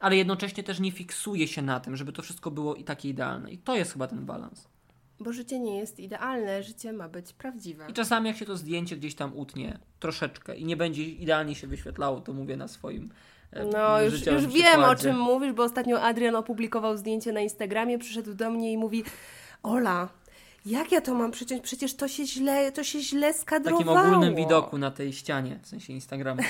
ale 0.00 0.16
jednocześnie 0.16 0.62
też 0.62 0.80
nie 0.80 0.92
fiksuję 0.92 1.48
się 1.48 1.62
na 1.62 1.80
tym, 1.80 1.96
żeby 1.96 2.12
to 2.12 2.22
wszystko 2.22 2.50
było 2.50 2.74
i 2.74 2.84
takie 2.84 3.08
idealne. 3.08 3.50
I 3.50 3.58
to 3.58 3.76
jest 3.76 3.92
chyba 3.92 4.06
ten 4.06 4.26
balans. 4.26 4.68
Bo 5.20 5.32
życie 5.32 5.58
nie 5.60 5.78
jest 5.78 6.00
idealne, 6.00 6.62
życie 6.62 6.92
ma 6.92 7.08
być 7.08 7.32
prawdziwe. 7.32 7.86
I 7.90 7.92
czasami 7.92 8.28
jak 8.28 8.36
się 8.36 8.46
to 8.46 8.56
zdjęcie 8.56 8.96
gdzieś 8.96 9.14
tam 9.14 9.36
utnie 9.36 9.78
troszeczkę 10.00 10.56
i 10.56 10.64
nie 10.64 10.76
będzie 10.76 11.02
idealnie 11.04 11.54
się 11.54 11.66
wyświetlało, 11.66 12.20
to 12.20 12.32
mówię 12.32 12.56
na 12.56 12.68
swoim 12.68 13.10
e, 13.52 13.64
No, 13.64 14.02
już, 14.02 14.26
już 14.26 14.46
wiem 14.46 14.84
o 14.84 14.94
czym 14.96 15.18
mówisz, 15.18 15.52
bo 15.52 15.62
ostatnio 15.64 16.02
Adrian 16.02 16.36
opublikował 16.36 16.96
zdjęcie 16.96 17.32
na 17.32 17.40
Instagramie, 17.40 17.98
przyszedł 17.98 18.34
do 18.34 18.50
mnie 18.50 18.72
i 18.72 18.78
mówi: 18.78 19.04
Ola, 19.62 20.08
jak 20.66 20.92
ja 20.92 21.00
to 21.00 21.14
mam 21.14 21.30
przeciąć? 21.30 21.62
Przecież 21.62 21.94
to 21.96 22.08
się 22.08 22.26
źle, 22.26 22.72
to 22.72 22.84
się 22.84 23.00
źle 23.00 23.34
W 23.34 23.36
skadrowało. 23.36 23.84
takim 23.94 24.12
ogólnym 24.12 24.34
widoku 24.34 24.78
na 24.78 24.90
tej 24.90 25.12
ścianie, 25.12 25.58
w 25.62 25.66
sensie 25.66 25.92
Instagramu, 25.92 26.42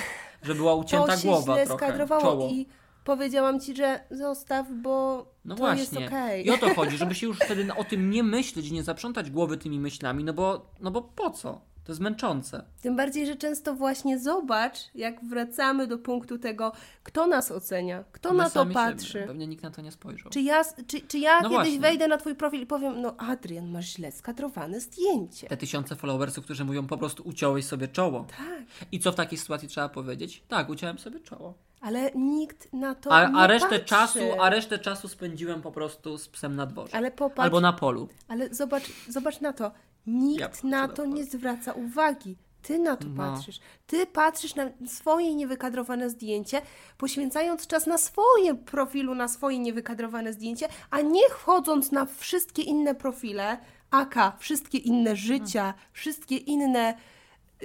że 0.43 0.55
była 0.55 0.75
ucięta 0.75 1.17
głowa 1.17 1.57
trochę, 1.57 1.75
skadrowało 1.85 2.23
czoło. 2.23 2.49
i 2.49 2.67
powiedziałam 3.05 3.61
ci, 3.61 3.77
że 3.77 4.01
zostaw, 4.11 4.67
bo 4.83 5.27
No 5.45 5.55
to 5.57 5.75
jest 5.75 5.91
właśnie. 5.91 6.07
okej. 6.07 6.47
I 6.47 6.51
o 6.51 6.59
to 6.59 6.75
chodzi, 6.75 6.97
żeby 6.97 7.15
się 7.19 7.27
już 7.27 7.39
wtedy 7.39 7.75
o 7.75 7.85
tym 7.85 8.11
nie 8.11 8.23
myśleć, 8.23 8.71
nie 8.71 8.83
zaprzątać 8.83 9.31
głowy 9.31 9.57
tymi 9.57 9.81
myślami, 9.81 10.25
no 10.25 10.33
bo, 10.33 10.67
no 10.81 10.91
bo 10.91 11.03
po 11.03 11.31
co? 11.31 11.71
To 11.85 11.93
jest 11.93 12.01
męczące. 12.01 12.65
Tym 12.83 12.97
bardziej, 12.97 13.27
że 13.27 13.37
często 13.37 13.75
właśnie 13.75 14.19
zobacz, 14.19 14.79
jak 14.95 15.25
wracamy 15.25 15.87
do 15.87 15.99
punktu 15.99 16.39
tego, 16.39 16.73
kto 17.03 17.27
nas 17.27 17.51
ocenia, 17.51 18.05
kto 18.13 18.31
My 18.33 18.39
na 18.39 18.51
to 18.51 18.67
patrzy. 18.67 19.07
Siebie. 19.07 19.27
Pewnie 19.27 19.47
nikt 19.47 19.63
na 19.63 19.71
to 19.71 19.83
nie 19.83 19.93
spojrzał. 19.93 20.31
Czy 20.33 20.41
ja, 20.41 20.63
czy, 20.87 21.01
czy 21.01 21.19
ja 21.19 21.37
No 21.37 21.43
kiedyś 21.43 21.55
właśnie. 21.57 21.81
wejdę 21.81 22.09
na 22.09 22.17
twój 22.17 22.35
profil 22.35 22.61
i 22.63 22.67
powiem, 22.67 23.01
no 23.01 23.15
Adrian, 23.19 23.71
masz 23.71 23.87
źle 23.87 24.13
skadrowane 24.13 24.81
zdjęcie. 24.81 25.47
Te 25.49 25.57
tysiące 25.57 25.97
followersów, 25.97 26.45
którzy 26.45 26.65
mówią 26.65 26.87
po 26.87 26.99
prostu 26.99 27.23
uciąłeś 27.29 27.65
sobie 27.65 27.89
czoło. 27.89 28.27
Tak, 28.39 28.63
I 28.93 29.01
co 29.01 29.13
w 29.13 29.15
takiej 29.15 29.39
sytuacji 29.39 29.69
trzeba 29.69 29.89
powiedzieć? 29.89 30.43
Tak, 30.49 30.69
uciąłem 30.69 30.99
sobie 30.99 31.21
czoło. 31.21 31.55
Ale 31.81 32.11
nikt 32.15 32.73
na 32.73 32.95
to 32.95 33.13
A, 33.13 33.29
nie 33.29 33.37
a, 33.37 33.47
resztę 33.47 33.69
patrzy. 33.69 33.85
czasu, 33.85 34.19
a 34.41 34.51
resztę 34.51 34.79
czasu 34.79 35.09
spędziłem 35.09 35.63
po 35.63 35.73
prostu 35.73 36.19
z 36.19 36.29
psem 36.29 36.57
na 36.57 36.67
dworze. 36.67 36.95
Ale 36.97 37.11
popatrz, 37.11 37.41
Albo 37.45 37.61
na 37.61 37.73
polu. 37.73 38.09
ale 38.29 38.55
zobacz, 38.55 38.85
zobacz 39.09 39.41
na 39.41 39.53
to. 39.53 39.73
Nikt 40.07 40.41
Jabłko 40.41 40.67
na 40.69 40.89
to 40.89 41.05
nie 41.07 41.25
zwraca 41.25 41.73
uwagi. 41.73 42.37
Ty 42.63 42.79
na 42.79 42.97
to 42.97 43.07
No. 43.09 43.17
patrzysz. 43.17 43.61
Ty 43.87 44.07
patrzysz 44.07 44.55
na 44.55 44.71
swoje 44.87 45.35
niewykadrowane 45.35 46.11
zdjęcie, 46.11 46.63
poświęcając 46.99 47.67
czas 47.67 47.87
na 47.87 47.99
swoje 47.99 48.55
profilu, 48.55 49.15
na 49.15 49.29
swoje 49.29 49.59
niewykadrowane 49.59 50.33
zdjęcie, 50.33 50.69
a 50.91 51.01
nie 51.01 51.29
wchodząc 51.31 51.93
na 51.93 52.07
wszystkie 52.07 52.63
inne 52.63 52.95
profile, 52.95 53.59
aka, 53.91 54.37
wszystkie 54.39 54.79
inne 54.79 55.17
życia, 55.17 55.75
wszystkie 55.93 56.37
inne 56.37 56.95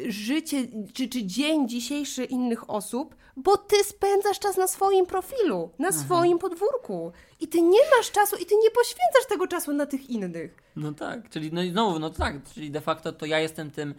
życie, 0.07 0.67
czy, 0.93 1.09
czy 1.09 1.23
dzień 1.23 1.69
dzisiejszy 1.69 2.23
innych 2.23 2.69
osób, 2.69 3.15
bo 3.37 3.57
ty 3.57 3.83
spędzasz 3.83 4.39
czas 4.39 4.57
na 4.57 4.67
swoim 4.67 5.05
profilu, 5.05 5.69
na 5.79 5.91
swoim 5.91 6.39
podwórku. 6.39 7.11
I 7.39 7.47
ty 7.47 7.61
nie 7.61 7.79
masz 7.97 8.11
czasu, 8.11 8.35
i 8.35 8.45
ty 8.45 8.55
nie 8.63 8.71
poświęcasz 8.71 9.25
tego 9.29 9.47
czasu 9.47 9.73
na 9.73 9.85
tych 9.85 10.09
innych, 10.09 10.63
No 10.75 10.93
tak, 10.93 11.29
czyli 11.29 11.53
no 11.53 11.63
i 11.63 11.71
znowu, 11.71 11.99
no 11.99 12.09
tak, 12.09 12.35
czyli 12.53 12.71
de 12.71 12.81
facto 12.81 13.11
to 13.11 13.25
ja 13.25 13.39
jestem 13.39 13.71
tym 13.71 13.93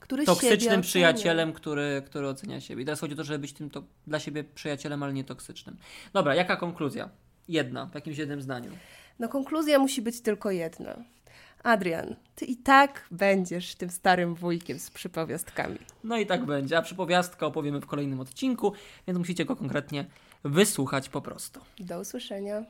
który 0.00 0.26
siebie 0.26 0.34
toksycznym 0.34 0.80
przyjacielem, 0.80 1.52
który, 1.52 2.02
który 2.06 2.28
ocenia 2.28 2.60
siebie. 2.60 2.82
I 2.82 2.84
teraz 2.84 3.00
chodzi 3.00 3.14
o 3.14 3.16
to, 3.16 3.24
żeby 3.24 3.38
być 3.38 3.52
tym 3.52 3.70
to, 3.70 3.82
dla 4.06 4.20
siebie 4.20 4.44
przyjacielem, 4.44 5.02
ale 5.02 5.12
nie 5.12 5.24
toksycznym. 5.24 5.76
Dobra, 6.12 6.34
jaka 6.34 6.56
konkluzja? 6.56 7.08
Jedna, 7.48 7.86
w 7.86 7.94
jakimś 7.94 8.18
jednym 8.18 8.42
zdaniu. 8.42 8.70
No 9.18 9.28
konkluzja 9.28 9.78
musi 9.78 10.02
być 10.02 10.20
tylko 10.20 10.50
jedna. 10.50 11.04
Adrian, 11.66 12.16
ty 12.34 12.44
i 12.44 12.56
tak 12.56 13.06
będziesz 13.10 13.74
tym 13.74 13.90
starym 13.90 14.34
wujkiem 14.34 14.78
z 14.78 14.90
przypowiastkami. 14.90 15.78
No 16.04 16.18
i 16.18 16.26
tak 16.26 16.44
będzie, 16.44 16.78
a 16.78 16.82
przypowiastkę 16.82 17.46
opowiemy 17.46 17.80
w 17.80 17.86
kolejnym 17.86 18.20
odcinku, 18.20 18.72
więc 19.06 19.18
musicie 19.18 19.44
go 19.44 19.56
konkretnie 19.56 20.04
wysłuchać 20.44 21.08
po 21.08 21.20
prostu. 21.20 21.60
Do 21.78 22.00
usłyszenia. 22.00 22.64